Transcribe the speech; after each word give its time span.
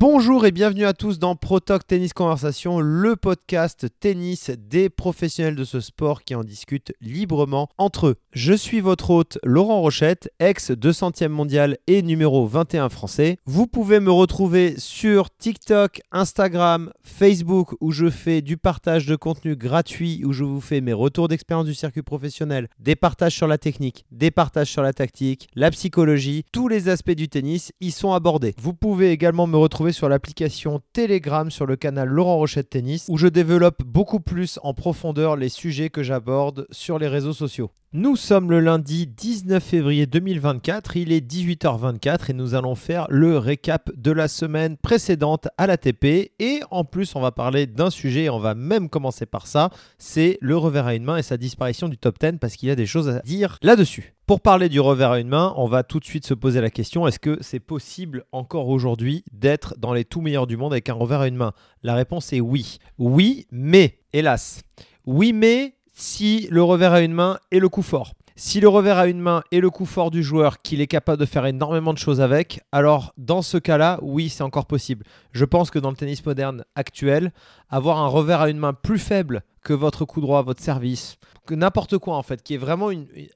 Bonjour 0.00 0.46
et 0.46 0.52
bienvenue 0.52 0.84
à 0.84 0.92
tous 0.92 1.18
dans 1.18 1.34
ProTalk 1.34 1.84
Tennis 1.84 2.12
Conversation, 2.12 2.78
le 2.78 3.16
podcast 3.16 3.88
tennis 3.98 4.52
des 4.56 4.90
professionnels 4.90 5.56
de 5.56 5.64
ce 5.64 5.80
sport 5.80 6.22
qui 6.22 6.36
en 6.36 6.44
discutent 6.44 6.92
librement 7.00 7.68
entre 7.78 8.06
eux. 8.06 8.14
Je 8.30 8.52
suis 8.52 8.78
votre 8.78 9.10
hôte 9.10 9.38
Laurent 9.42 9.80
Rochette, 9.80 10.32
ex 10.38 10.70
200e 10.70 11.26
mondial 11.26 11.78
et 11.88 12.02
numéro 12.02 12.46
21 12.46 12.90
français. 12.90 13.38
Vous 13.44 13.66
pouvez 13.66 13.98
me 13.98 14.12
retrouver 14.12 14.76
sur 14.78 15.36
TikTok, 15.36 16.00
Instagram, 16.12 16.92
Facebook 17.02 17.74
où 17.80 17.90
je 17.90 18.08
fais 18.08 18.40
du 18.40 18.56
partage 18.56 19.04
de 19.04 19.16
contenu 19.16 19.56
gratuit, 19.56 20.22
où 20.24 20.32
je 20.32 20.44
vous 20.44 20.60
fais 20.60 20.80
mes 20.80 20.92
retours 20.92 21.26
d'expérience 21.26 21.66
du 21.66 21.74
circuit 21.74 22.02
professionnel, 22.02 22.68
des 22.78 22.94
partages 22.94 23.34
sur 23.34 23.48
la 23.48 23.58
technique, 23.58 24.06
des 24.12 24.30
partages 24.30 24.70
sur 24.70 24.82
la 24.82 24.92
tactique, 24.92 25.48
la 25.56 25.72
psychologie, 25.72 26.44
tous 26.52 26.68
les 26.68 26.88
aspects 26.88 27.10
du 27.10 27.28
tennis 27.28 27.72
y 27.80 27.90
sont 27.90 28.12
abordés. 28.12 28.54
Vous 28.62 28.74
pouvez 28.74 29.10
également 29.10 29.48
me 29.48 29.56
retrouver 29.56 29.87
sur 29.92 30.08
l'application 30.08 30.80
Telegram 30.92 31.50
sur 31.50 31.66
le 31.66 31.76
canal 31.76 32.08
Laurent 32.08 32.36
Rochette 32.36 32.70
Tennis 32.70 33.06
où 33.08 33.16
je 33.16 33.26
développe 33.26 33.82
beaucoup 33.84 34.20
plus 34.20 34.58
en 34.62 34.74
profondeur 34.74 35.36
les 35.36 35.48
sujets 35.48 35.90
que 35.90 36.02
j'aborde 36.02 36.66
sur 36.70 36.98
les 36.98 37.08
réseaux 37.08 37.32
sociaux. 37.32 37.70
Nous 37.94 38.16
sommes 38.16 38.50
le 38.50 38.60
lundi 38.60 39.06
19 39.06 39.64
février 39.64 40.04
2024, 40.04 40.98
il 40.98 41.10
est 41.10 41.26
18h24 41.26 42.30
et 42.30 42.34
nous 42.34 42.54
allons 42.54 42.74
faire 42.74 43.06
le 43.08 43.38
récap 43.38 43.90
de 43.96 44.12
la 44.12 44.28
semaine 44.28 44.76
précédente 44.76 45.48
à 45.56 45.66
l'ATP 45.66 46.32
et 46.38 46.60
en 46.70 46.84
plus 46.84 47.16
on 47.16 47.22
va 47.22 47.32
parler 47.32 47.66
d'un 47.66 47.88
sujet, 47.88 48.28
on 48.28 48.40
va 48.40 48.54
même 48.54 48.90
commencer 48.90 49.24
par 49.24 49.46
ça, 49.46 49.70
c'est 49.96 50.36
le 50.42 50.54
revers 50.58 50.86
à 50.86 50.94
une 50.94 51.04
main 51.04 51.16
et 51.16 51.22
sa 51.22 51.38
disparition 51.38 51.88
du 51.88 51.96
top 51.96 52.18
10 52.20 52.32
parce 52.38 52.56
qu'il 52.56 52.68
y 52.68 52.72
a 52.72 52.76
des 52.76 52.84
choses 52.84 53.08
à 53.08 53.20
dire 53.20 53.56
là-dessus. 53.62 54.14
Pour 54.26 54.42
parler 54.42 54.68
du 54.68 54.80
revers 54.80 55.12
à 55.12 55.18
une 55.18 55.28
main, 55.28 55.54
on 55.56 55.66
va 55.66 55.82
tout 55.82 55.98
de 55.98 56.04
suite 56.04 56.26
se 56.26 56.34
poser 56.34 56.60
la 56.60 56.68
question 56.68 57.08
est-ce 57.08 57.18
que 57.18 57.38
c'est 57.40 57.58
possible 57.58 58.26
encore 58.32 58.68
aujourd'hui 58.68 59.24
d'être 59.32 59.76
dans 59.78 59.94
les 59.94 60.04
tout 60.04 60.20
meilleurs 60.20 60.46
du 60.46 60.58
monde 60.58 60.74
avec 60.74 60.90
un 60.90 60.94
revers 60.94 61.22
à 61.22 61.28
une 61.28 61.36
main? 61.36 61.54
La 61.82 61.94
réponse 61.94 62.34
est 62.34 62.40
oui. 62.40 62.80
Oui, 62.98 63.46
mais, 63.50 64.00
hélas. 64.12 64.60
Oui, 65.06 65.32
mais 65.32 65.77
si 65.98 66.46
le 66.52 66.62
revers 66.62 66.92
à 66.92 67.00
une 67.00 67.12
main 67.12 67.40
est 67.50 67.58
le 67.58 67.68
coup 67.68 67.82
fort. 67.82 68.12
Si 68.36 68.60
le 68.60 68.68
revers 68.68 68.98
à 68.98 69.08
une 69.08 69.18
main 69.18 69.42
est 69.50 69.58
le 69.58 69.68
coup 69.68 69.84
fort 69.84 70.12
du 70.12 70.22
joueur, 70.22 70.58
qu'il 70.58 70.80
est 70.80 70.86
capable 70.86 71.18
de 71.18 71.26
faire 71.26 71.44
énormément 71.44 71.92
de 71.92 71.98
choses 71.98 72.20
avec, 72.20 72.60
alors 72.70 73.12
dans 73.18 73.42
ce 73.42 73.58
cas-là, 73.58 73.98
oui, 74.02 74.28
c'est 74.28 74.44
encore 74.44 74.66
possible. 74.66 75.04
Je 75.32 75.44
pense 75.44 75.72
que 75.72 75.80
dans 75.80 75.90
le 75.90 75.96
tennis 75.96 76.24
moderne 76.24 76.64
actuel, 76.76 77.32
avoir 77.68 77.98
un 77.98 78.06
revers 78.06 78.42
à 78.42 78.48
une 78.48 78.58
main 78.58 78.74
plus 78.74 79.00
faible 79.00 79.42
que 79.64 79.72
votre 79.72 80.04
coup 80.04 80.20
droit, 80.20 80.42
votre 80.42 80.62
service, 80.62 81.18
que 81.46 81.56
n'importe 81.56 81.98
quoi 81.98 82.14
en 82.14 82.22
fait, 82.22 82.44
qui 82.44 82.54
est 82.54 82.58
vraiment 82.58 82.90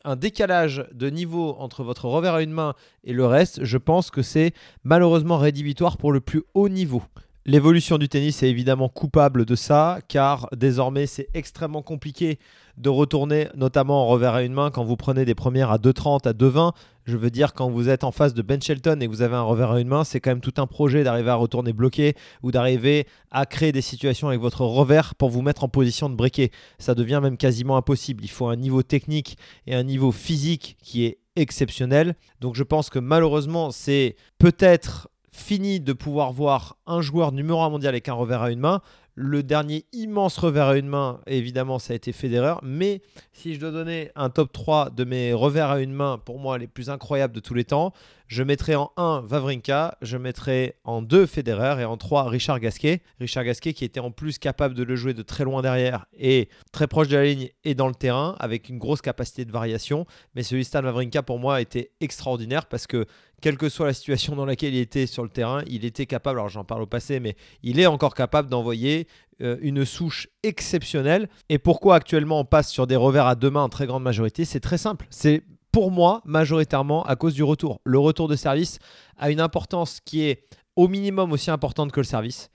un 0.05 0.15
décalage 0.17 0.87
de 0.95 1.11
niveau 1.11 1.57
entre 1.59 1.83
votre 1.83 2.05
revers 2.05 2.35
à 2.35 2.43
une 2.43 2.53
main 2.53 2.75
et 3.03 3.13
le 3.13 3.27
reste, 3.27 3.65
je 3.65 3.77
pense 3.77 4.13
que 4.13 4.23
c'est 4.23 4.55
malheureusement 4.85 5.37
rédhibitoire 5.37 5.97
pour 5.97 6.13
le 6.13 6.21
plus 6.21 6.45
haut 6.55 6.69
niveau. 6.69 7.03
L'évolution 7.45 7.99
du 7.99 8.09
tennis 8.09 8.45
est 8.45 8.49
évidemment 8.49 8.89
coupable 8.89 9.45
de 9.45 9.57
ça, 9.57 9.99
car 10.07 10.49
désormais 10.57 11.07
c'est 11.07 11.27
extrêmement 11.35 11.83
compliqué 11.83 12.39
de 12.77 12.89
retourner, 12.89 13.49
notamment 13.57 14.05
en 14.05 14.07
revers 14.07 14.35
à 14.35 14.45
une 14.45 14.53
main, 14.53 14.71
quand 14.71 14.85
vous 14.85 14.97
prenez 14.97 15.25
des 15.25 15.35
premières 15.35 15.73
à 15.73 15.79
2,30, 15.79 16.29
à 16.29 16.35
2,20. 16.35 16.73
Je 17.05 17.17
veux 17.17 17.31
dire, 17.31 17.53
quand 17.53 17.69
vous 17.69 17.89
êtes 17.89 18.05
en 18.05 18.13
face 18.13 18.33
de 18.33 18.43
Ben 18.43 18.63
Shelton 18.63 19.01
et 19.01 19.07
que 19.07 19.11
vous 19.11 19.23
avez 19.23 19.35
un 19.35 19.43
revers 19.43 19.73
à 19.73 19.81
une 19.81 19.89
main, 19.89 20.05
c'est 20.05 20.21
quand 20.21 20.31
même 20.31 20.41
tout 20.41 20.55
un 20.59 20.69
projet 20.69 21.03
d'arriver 21.03 21.31
à 21.31 21.35
retourner 21.35 21.73
bloqué 21.73 22.15
ou 22.45 22.53
d'arriver 22.53 23.09
à 23.33 23.45
créer 23.45 23.73
des 23.73 23.83
situations 23.83 24.29
avec 24.29 24.41
votre 24.41 24.65
revers 24.65 25.17
pour 25.17 25.29
vous 25.29 25.43
mettre 25.43 25.65
en 25.65 25.69
position 25.69 26.09
de 26.09 26.15
breaker. 26.15 26.53
Ça 26.79 26.95
devient 26.95 27.19
même 27.21 27.37
quasiment 27.37 27.77
impossible. 27.77 28.23
Il 28.23 28.31
faut 28.31 28.47
un 28.47 28.57
niveau 28.57 28.85
technique 28.85 29.37
et 29.67 29.75
un 29.75 29.83
niveau 29.83 30.13
physique 30.13 30.77
qui 30.81 31.07
est 31.07 31.19
exceptionnel. 31.35 32.15
Donc 32.41 32.55
je 32.55 32.63
pense 32.63 32.89
que 32.89 33.01
malheureusement, 33.01 33.73
c'est 33.73 34.15
peut-être 34.39 35.09
fini 35.33 35.81
de 35.81 35.93
pouvoir 35.93 36.33
voir 36.33 36.77
un 36.87 37.01
joueur 37.01 37.33
numéro 37.33 37.61
1 37.63 37.71
mondial 37.71 37.95
avec 37.95 38.09
un 38.09 38.15
revers 38.15 38.43
à 38.43 38.51
une 38.51 38.61
main. 38.61 38.83
Le 39.15 39.43
dernier 39.43 39.85
immense 39.93 40.39
revers 40.39 40.69
à 40.69 40.77
une 40.79 40.87
main, 40.87 41.21
évidemment, 41.27 41.79
ça 41.79 41.93
a 41.93 41.97
été 41.97 42.13
Federer. 42.13 42.55
Mais 42.63 43.03
si 43.33 43.55
je 43.55 43.61
dois 43.61 43.71
donner 43.71 44.11
un 44.15 44.31
top 44.31 44.53
3 44.53 44.89
de 44.89 45.05
mes 45.05 45.35
revers 45.35 45.69
à 45.69 45.81
une 45.81 45.93
main, 45.93 46.17
pour 46.17 46.39
moi, 46.39 46.57
les 46.57 46.67
plus 46.67 46.89
incroyables 46.89 47.35
de 47.35 47.41
tous 47.41 47.53
les 47.53 47.65
temps, 47.65 47.93
je 48.27 48.43
mettrai 48.43 48.75
en 48.75 48.91
1 48.97 49.21
Vavrinka, 49.27 49.99
je 50.01 50.17
mettrai 50.17 50.77
en 50.85 51.03
2 51.03 51.27
Federer 51.27 51.83
et 51.83 51.85
en 51.85 51.99
3 51.99 52.31
Richard 52.31 52.59
Gasquet. 52.61 53.03
Richard 53.21 53.45
Gasquet 53.45 53.75
qui 53.75 53.85
était 53.85 54.01
en 54.01 54.11
plus 54.11 54.39
capable 54.39 54.75
de 54.75 54.83
le 54.83 54.97
jouer 54.97 55.13
de 55.13 55.21
très 55.21 55.45
loin 55.45 55.61
derrière 55.61 56.07
et 56.19 56.49
très 56.73 56.87
proche 56.87 57.09
de 57.09 57.17
la 57.17 57.25
ligne 57.25 57.51
et 57.65 57.75
dans 57.75 57.89
le 57.89 57.95
terrain 57.95 58.35
avec 58.41 58.71
une 58.71 58.79
grosse 58.79 59.03
capacité 59.03 59.45
de 59.45 59.53
variation. 59.53 60.07
Mais 60.35 60.43
celui 60.43 60.65
Stan 60.65 60.81
Vavrinka 60.81 61.23
pour 61.23 61.39
moi 61.39 61.61
était 61.61 61.91
extraordinaire 62.01 62.65
parce 62.65 62.87
que 62.87 63.05
quelle 63.43 63.59
que 63.59 63.69
soit 63.69 63.87
la 63.87 63.93
situation 63.93 64.37
dans 64.37 64.47
laquelle 64.47 64.73
il 64.73 64.81
était 64.81 65.07
sur 65.07 65.25
le 65.25 65.29
terrain, 65.29 65.63
il 65.67 65.85
était 65.85 66.07
capable, 66.07 66.39
alors 66.39 66.49
j'en 66.49 66.65
parle 66.65 66.83
au 66.83 66.87
passé, 66.87 67.21
mais 67.21 67.37
il 67.63 67.81
est 67.81 67.87
encore 67.87 68.15
capable 68.15 68.49
d'envoyer 68.49 69.09
euh, 69.43 69.59
une 69.61 69.85
souche 69.85 70.29
exceptionnelle. 70.45 71.29
Et 71.49 71.59
pourquoi 71.59 71.97
actuellement 71.97 72.41
on 72.41 72.45
passe 72.45 72.71
sur 72.71 72.87
des 72.87 72.97
revers 72.97 73.27
à 73.27 73.35
deux 73.35 73.51
mains 73.51 73.65
en 73.65 73.69
très 73.69 73.87
grande 73.87 74.05
majorité? 74.05 74.45
C'est 74.45 74.61
très 74.61 74.79
simple. 74.79 75.07
C'est 75.11 75.43
pour 75.73 75.91
moi 75.91 76.23
majoritairement 76.25 77.03
à 77.05 77.17
cause 77.17 77.35
du 77.35 77.43
retour. 77.43 77.81
Le 77.85 77.99
retour 77.99 78.29
de 78.29 78.37
service 78.37 78.79
a 79.19 79.31
une 79.31 79.41
importance 79.41 80.01
qui 80.01 80.23
est 80.23 80.45
au 80.77 80.87
minimum 80.87 81.33
aussi 81.33 81.51
importante 81.51 81.91
que 81.91 82.01
le 82.01 82.05
service. 82.05 82.49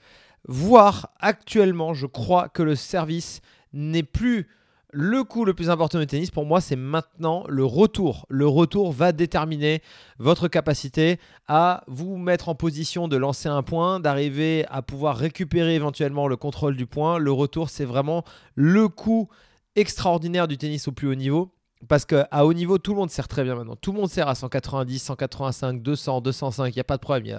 Voire 0.48 1.10
actuellement, 1.20 1.94
je 1.94 2.06
crois 2.06 2.48
que 2.48 2.64
le 2.64 2.76
service 2.76 3.42
n'est 3.74 4.04
plus 4.04 4.48
le 4.94 5.24
coup 5.24 5.44
le 5.44 5.54
plus 5.54 5.70
important 5.70 6.00
du 6.00 6.08
tennis, 6.08 6.32
pour 6.32 6.46
moi, 6.46 6.62
c'est 6.62 6.76
maintenant 6.78 7.44
le 7.50 7.66
retour. 7.66 8.26
Le 8.30 8.48
retour 8.48 8.92
va 8.92 9.12
déterminer 9.12 9.82
votre 10.18 10.48
capacité 10.48 11.20
à 11.48 11.84
vous 11.88 12.18
mettre 12.18 12.48
en 12.50 12.56
position 12.56 13.08
de 13.08 13.18
lancer 13.18 13.50
un 13.50 13.64
point, 13.64 14.00
d'arriver 14.00 14.66
à 14.70 14.82
pouvoir 14.82 15.18
récupérer 15.18 15.76
éventuellement 15.76 16.28
le 16.28 16.38
contrôle 16.38 16.78
du 16.78 16.86
point. 16.86 17.18
Le 17.18 17.32
retour, 17.32 17.70
c'est 17.70 17.86
vraiment 17.86 18.24
le 18.56 18.88
coup 18.88 19.28
extraordinaire 19.76 20.48
du 20.48 20.58
tennis 20.58 20.88
au 20.88 20.92
plus 20.94 21.08
haut 21.08 21.16
niveau. 21.16 21.54
Parce 21.88 22.06
qu'à 22.06 22.44
haut 22.44 22.54
niveau, 22.54 22.80
tout 22.80 22.94
le 22.94 22.98
monde 22.98 23.12
sert 23.12 23.28
très 23.28 23.44
bien 23.44 23.54
maintenant. 23.54 23.76
Tout 23.76 23.92
le 23.92 24.00
monde 24.00 24.10
sert 24.10 24.28
à 24.28 24.34
190, 24.34 24.98
185, 24.98 25.84
200, 25.84 26.22
205. 26.22 26.70
Il 26.70 26.74
n'y 26.74 26.80
a 26.80 26.84
pas 26.84 26.96
de 26.96 27.02
problème. 27.02 27.26
Il 27.26 27.30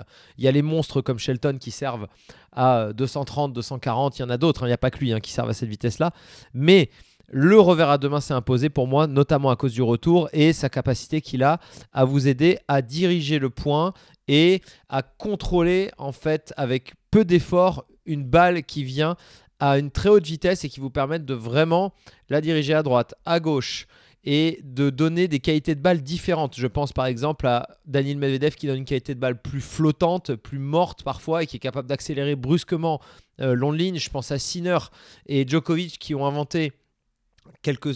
y, 0.44 0.47
a, 0.47 0.50
y, 0.50 0.53
les 0.53 0.62
monstres 0.62 1.00
comme 1.00 1.19
Shelton 1.19 1.58
qui 1.58 1.72
servent 1.72 2.06
à 2.53 2.92
230, 2.92 3.53
240. 3.53 4.19
Il 4.19 4.22
y 4.22 4.25
en 4.25 4.31
a 4.31 4.37
d'autres. 4.37 4.62
Hein. 4.62 4.66
Il 4.66 4.70
n'y 4.70 4.75
a 4.75 4.78
pas 4.78 4.92
que 4.92 4.98
lui 4.98 5.12
hein, 5.12 5.19
qui 5.19 5.32
servent 5.32 5.48
à 5.48 5.54
cette 5.54 5.69
vitesse-là. 5.69 6.12
Mais 6.54 6.88
le 7.30 7.60
revers 7.60 7.90
à 7.90 7.98
deux 7.98 8.08
mains 8.08 8.20
s'est 8.20 8.34
imposé 8.34 8.70
pour 8.70 8.86
moi, 8.86 9.06
notamment 9.06 9.50
à 9.50 9.56
cause 9.56 9.72
du 9.72 9.82
retour 9.82 10.28
et 10.32 10.52
sa 10.52 10.68
capacité 10.68 11.20
qu'il 11.20 11.42
a 11.42 11.60
à 11.92 12.04
vous 12.04 12.26
aider 12.26 12.58
à 12.68 12.80
diriger 12.82 13.38
le 13.38 13.50
point 13.50 13.92
et 14.28 14.62
à 14.88 15.02
contrôler 15.02 15.90
en 15.98 16.12
fait 16.12 16.54
avec 16.56 16.94
peu 17.10 17.24
d'effort 17.24 17.84
une 18.06 18.24
balle 18.24 18.62
qui 18.62 18.84
vient 18.84 19.16
à 19.60 19.78
une 19.78 19.90
très 19.90 20.08
haute 20.08 20.26
vitesse 20.26 20.64
et 20.64 20.68
qui 20.68 20.80
vous 20.80 20.90
permet 20.90 21.18
de 21.18 21.34
vraiment 21.34 21.92
la 22.30 22.40
diriger 22.40 22.74
à 22.74 22.82
droite, 22.82 23.14
à 23.26 23.40
gauche 23.40 23.86
et 24.24 24.60
de 24.62 24.90
donner 24.90 25.28
des 25.28 25.40
qualités 25.40 25.74
de 25.74 25.80
balle 25.80 26.02
différentes. 26.02 26.54
Je 26.56 26.66
pense 26.66 26.92
par 26.92 27.06
exemple 27.06 27.46
à 27.46 27.68
Daniel 27.86 28.18
Medvedev 28.18 28.54
qui 28.54 28.66
donne 28.66 28.78
une 28.78 28.84
qualité 28.84 29.14
de 29.14 29.20
balle 29.20 29.40
plus 29.40 29.60
flottante, 29.60 30.34
plus 30.34 30.58
morte 30.58 31.02
parfois 31.02 31.42
et 31.42 31.46
qui 31.46 31.56
est 31.56 31.60
capable 31.60 31.88
d'accélérer 31.88 32.36
brusquement 32.36 33.00
euh, 33.40 33.54
long 33.54 33.72
ligne. 33.72 33.98
Je 33.98 34.10
pense 34.10 34.30
à 34.30 34.38
Sinner 34.38 34.78
et 35.26 35.46
Djokovic 35.46 35.98
qui 35.98 36.14
ont 36.14 36.26
inventé 36.26 36.72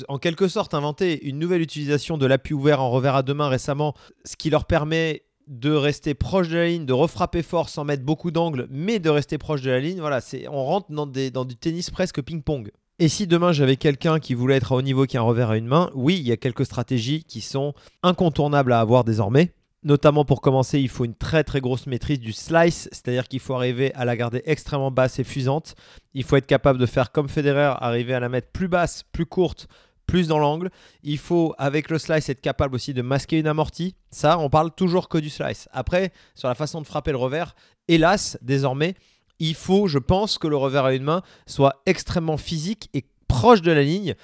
en 0.09 0.19
quelque 0.19 0.49
sorte 0.49 0.75
inventé 0.75 1.25
une 1.27 1.39
nouvelle 1.39 1.63
utilisation 1.63 2.19
de 2.19 2.27
l'appui 2.27 2.55
ouvert 2.55 2.81
en 2.81 2.91
revers 2.91 3.15
à 3.15 3.23
deux 3.23 3.35
mains 3.35 3.49
récemment, 3.49 3.95
ce 4.25 4.37
qui 4.37 4.51
leur 4.51 4.65
permet 4.67 5.25
de 5.49 5.73
rester 5.73 6.15
proche 6.15 6.49
de 6.49 6.57
la 6.57 6.67
ligne, 6.67 6.87
de 6.87 6.93
refrapper 6.93 7.43
fort 7.43 7.69
sans 7.69 7.85
mettre 7.85 8.05
beaucoup 8.05 8.31
d'angle, 8.31 8.67
mais 8.71 8.99
de 8.99 9.11
rester 9.11 9.39
proche 9.39 9.63
de 9.63 9.71
la 9.71 9.81
ligne. 9.81 10.01
Voilà, 10.01 10.21
c'est, 10.21 10.49
on 10.49 10.65
rentre 10.65 10.91
dans, 10.91 11.07
dans 11.07 11.45
du 11.45 11.57
tennis 11.57 11.91
presque 11.91 12.23
ping-pong. 12.23 12.71
Et 12.99 13.09
si 13.09 13.27
demain 13.27 13.53
j'avais 13.53 13.77
quelqu'un 13.77 14.21
qui 14.21 14.35
voulait 14.35 14.57
être 14.57 14.73
à 14.73 14.77
haut 14.77 14.83
niveau 14.83 15.07
qui 15.07 15.17
a 15.17 15.21
un 15.21 15.25
revers 15.25 15.51
à 15.51 15.57
une 15.57 15.67
main, 15.67 15.91
oui, 15.95 16.17
il 16.19 16.27
y 16.27 16.33
a 16.33 16.37
quelques 16.37 16.67
stratégies 16.67 17.25
qui 17.25 17.41
sont 17.41 17.75
incontournables 18.03 18.73
à 18.73 18.81
avoir 18.81 19.05
désormais. 19.05 19.53
Notamment 19.85 20.25
pour 20.25 20.41
commencer, 20.41 20.79
il 20.79 20.89
faut 20.89 21.05
une 21.05 21.15
très 21.15 21.43
très 21.43 21.61
grosse 21.61 21.87
maîtrise 21.87 22.21
du 22.21 22.33
slice, 22.33 22.89
c'est-à-dire 22.93 23.27
qu'il 23.27 23.41
faut 23.41 23.55
arriver 23.55 23.93
à 23.95 24.05
la 24.05 24.17
garder 24.17 24.41
extrêmement 24.45 24.93
basse 24.93 25.19
et 25.19 25.25
fusante. 25.25 25.75
Il 26.15 26.23
faut 26.23 26.37
être 26.37 26.47
capable 26.47 26.79
de 26.79 26.87
faire 26.87 27.11
comme 27.11 27.29
Federer, 27.29 27.75
arriver 27.81 28.15
à 28.15 28.21
la 28.21 28.29
mettre 28.29 28.49
plus 28.53 28.69
basse, 28.69 29.03
plus 29.11 29.27
courte, 29.27 29.67
plus 30.07 30.29
dans 30.29 30.39
l'angle. 30.39 30.71
Il 31.03 31.19
faut, 31.19 31.55
avec 31.59 31.91
le 31.91 31.99
slice, 31.99 32.29
être 32.29 32.41
capable 32.41 32.77
aussi 32.77 32.95
de 32.95 33.03
masquer 33.03 33.41
une 33.41 33.49
amortie. 33.49 33.97
Ça, 34.11 34.39
on 34.39 34.51
parle 34.51 34.71
toujours 34.71 35.09
que 35.09 35.19
du 35.19 35.31
slice. 35.31 35.69
Après, 35.73 36.13
sur 36.37 36.49
la 36.49 36.55
façon 36.55 36.81
de 36.81 36.87
frapper 36.87 37.11
le 37.11 37.17
revers, 37.17 37.57
hélas, 37.89 38.39
désormais, 38.41 38.95
il 39.41 39.57
faut, 39.57 39.89
je 39.89 39.99
pense, 39.99 40.39
que 40.39 40.47
le 40.47 40.57
revers 40.57 40.85
à 40.85 40.95
une 40.95 41.03
main 41.03 41.23
soit 41.47 41.83
extrêmement 41.87 42.37
physique 42.37 42.89
et 42.95 43.05
proche 43.27 43.63
de 43.63 43.73
la 43.73 43.83
ligne. 43.83 44.15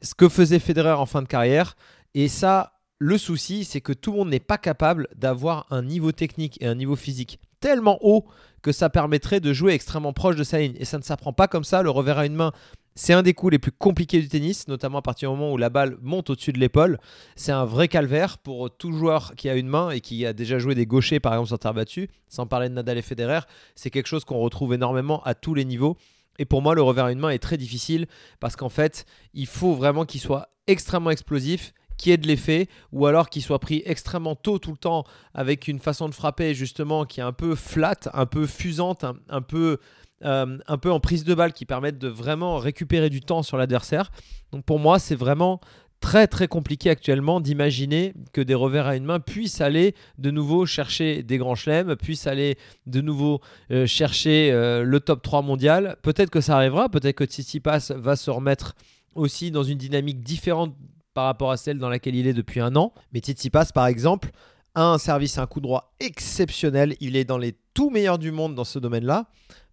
Ce 0.00 0.14
que 0.14 0.28
faisait 0.28 0.60
Federer 0.60 0.92
en 0.92 1.06
fin 1.06 1.22
de 1.22 1.26
carrière. 1.26 1.76
Et 2.14 2.28
ça, 2.28 2.77
le 2.98 3.16
souci, 3.18 3.64
c'est 3.64 3.80
que 3.80 3.92
tout 3.92 4.12
le 4.12 4.18
monde 4.18 4.30
n'est 4.30 4.40
pas 4.40 4.58
capable 4.58 5.08
d'avoir 5.14 5.66
un 5.70 5.82
niveau 5.82 6.12
technique 6.12 6.58
et 6.60 6.66
un 6.66 6.74
niveau 6.74 6.96
physique 6.96 7.38
tellement 7.60 7.98
haut 8.00 8.24
que 8.62 8.72
ça 8.72 8.90
permettrait 8.90 9.40
de 9.40 9.52
jouer 9.52 9.72
extrêmement 9.72 10.12
proche 10.12 10.36
de 10.36 10.44
sa 10.44 10.58
ligne. 10.58 10.76
Et 10.78 10.84
ça 10.84 10.98
ne 10.98 11.02
s'apprend 11.02 11.32
pas 11.32 11.48
comme 11.48 11.64
ça. 11.64 11.82
Le 11.82 11.90
revers 11.90 12.18
à 12.18 12.26
une 12.26 12.34
main, 12.34 12.52
C'est 13.00 13.12
un 13.12 13.22
des 13.22 13.32
coups 13.32 13.52
les 13.52 13.60
plus 13.60 13.70
compliqués 13.70 14.20
du 14.20 14.28
tennis, 14.28 14.66
notamment 14.66 14.98
à 14.98 15.02
partir 15.02 15.30
du 15.30 15.36
moment 15.36 15.52
où 15.52 15.56
la 15.56 15.70
balle 15.70 15.96
monte 16.02 16.30
au-dessus 16.30 16.52
de 16.52 16.58
l'épaule. 16.58 16.98
C'est 17.36 17.52
un 17.52 17.64
vrai 17.64 17.86
calvaire 17.86 18.38
pour 18.38 18.76
tout 18.76 18.90
joueur 18.90 19.36
qui 19.36 19.48
a 19.48 19.54
une 19.54 19.68
main 19.68 19.90
et 19.90 20.00
qui 20.00 20.26
a 20.26 20.32
déjà 20.32 20.58
joué 20.58 20.74
des 20.74 20.84
gauchers, 20.84 21.20
par 21.20 21.34
exemple, 21.34 21.46
sur 21.46 21.60
terre 21.60 21.74
battue, 21.74 22.10
sans 22.26 22.48
parler 22.48 22.68
de 22.68 22.74
Nadal 22.74 22.98
et 22.98 23.02
Federer. 23.02 23.42
C'est 23.76 23.90
quelque 23.90 24.08
chose 24.08 24.24
qu'on 24.24 24.38
retrouve 24.38 24.74
énormément 24.74 25.22
à 25.22 25.36
tous 25.36 25.54
les 25.54 25.64
niveaux. 25.64 25.96
Et 26.40 26.44
pour 26.44 26.60
moi, 26.60 26.74
le 26.74 26.82
revers 26.82 27.04
à 27.04 27.12
une 27.12 27.20
main 27.20 27.30
est 27.30 27.38
très 27.38 27.56
difficile 27.56 28.08
parce 28.40 28.56
qu'en 28.56 28.68
fait, 28.68 29.06
il 29.32 29.46
faut 29.46 29.74
vraiment 29.74 30.04
qu'il 30.04 30.20
soit 30.20 30.48
extrêmement 30.66 31.10
explosif, 31.10 31.72
qu'il 31.98 32.12
ait 32.12 32.16
de 32.16 32.26
l'effet, 32.26 32.68
ou 32.92 33.06
alors 33.06 33.28
qu'il 33.28 33.42
soit 33.42 33.58
pris 33.58 33.82
extrêmement 33.84 34.34
tôt 34.34 34.58
tout 34.58 34.70
le 34.70 34.78
temps 34.78 35.04
avec 35.34 35.68
une 35.68 35.80
façon 35.80 36.08
de 36.08 36.14
frapper 36.14 36.54
justement 36.54 37.04
qui 37.04 37.20
est 37.20 37.24
un 37.24 37.32
peu 37.32 37.54
flat, 37.54 37.98
un 38.14 38.24
peu 38.24 38.46
fusante, 38.46 39.04
un 39.28 39.42
peu 39.42 39.78
euh, 40.24 40.58
un 40.66 40.78
peu 40.78 40.90
en 40.90 40.98
prise 40.98 41.22
de 41.22 41.32
balle 41.32 41.52
qui 41.52 41.64
permettent 41.64 41.98
de 41.98 42.08
vraiment 42.08 42.58
récupérer 42.58 43.08
du 43.08 43.20
temps 43.20 43.44
sur 43.44 43.56
l'adversaire. 43.56 44.10
Donc 44.50 44.64
pour 44.64 44.80
moi, 44.80 44.98
c'est 44.98 45.14
vraiment 45.14 45.60
très 46.00 46.26
très 46.26 46.48
compliqué 46.48 46.90
actuellement 46.90 47.40
d'imaginer 47.40 48.14
que 48.32 48.40
des 48.40 48.54
revers 48.54 48.86
à 48.86 48.96
une 48.96 49.04
main 49.04 49.20
puissent 49.20 49.60
aller 49.60 49.94
de 50.18 50.30
nouveau 50.30 50.66
chercher 50.66 51.22
des 51.22 51.38
grands 51.38 51.54
chelems, 51.54 51.94
puissent 51.96 52.26
aller 52.26 52.56
de 52.86 53.00
nouveau 53.00 53.40
euh, 53.70 53.86
chercher 53.86 54.50
euh, 54.52 54.82
le 54.82 55.00
top 55.00 55.22
3 55.22 55.42
mondial. 55.42 55.96
Peut-être 56.02 56.30
que 56.30 56.40
ça 56.40 56.56
arrivera, 56.56 56.88
peut-être 56.88 57.16
que 57.16 57.24
Tsitsipas 57.24 57.92
va 57.94 58.16
se 58.16 58.30
remettre 58.30 58.74
aussi 59.14 59.52
dans 59.52 59.62
une 59.62 59.78
dynamique 59.78 60.20
différente 60.20 60.74
par 61.18 61.24
rapport 61.24 61.50
à 61.50 61.56
celle 61.56 61.78
dans 61.78 61.88
laquelle 61.88 62.14
il 62.14 62.28
est 62.28 62.32
depuis 62.32 62.60
un 62.60 62.76
an. 62.76 62.92
Mais 63.12 63.18
Tsitsipas 63.18 63.72
par 63.74 63.88
exemple 63.88 64.30
a 64.76 64.84
un 64.84 64.98
service, 64.98 65.36
un 65.38 65.48
coup 65.48 65.60
droit 65.60 65.92
exceptionnel, 65.98 66.94
il 67.00 67.16
est 67.16 67.24
dans 67.24 67.38
les 67.38 67.56
tout 67.74 67.90
meilleurs 67.90 68.20
du 68.20 68.30
monde 68.30 68.54
dans 68.54 68.62
ce 68.62 68.78
domaine-là. 68.78 69.26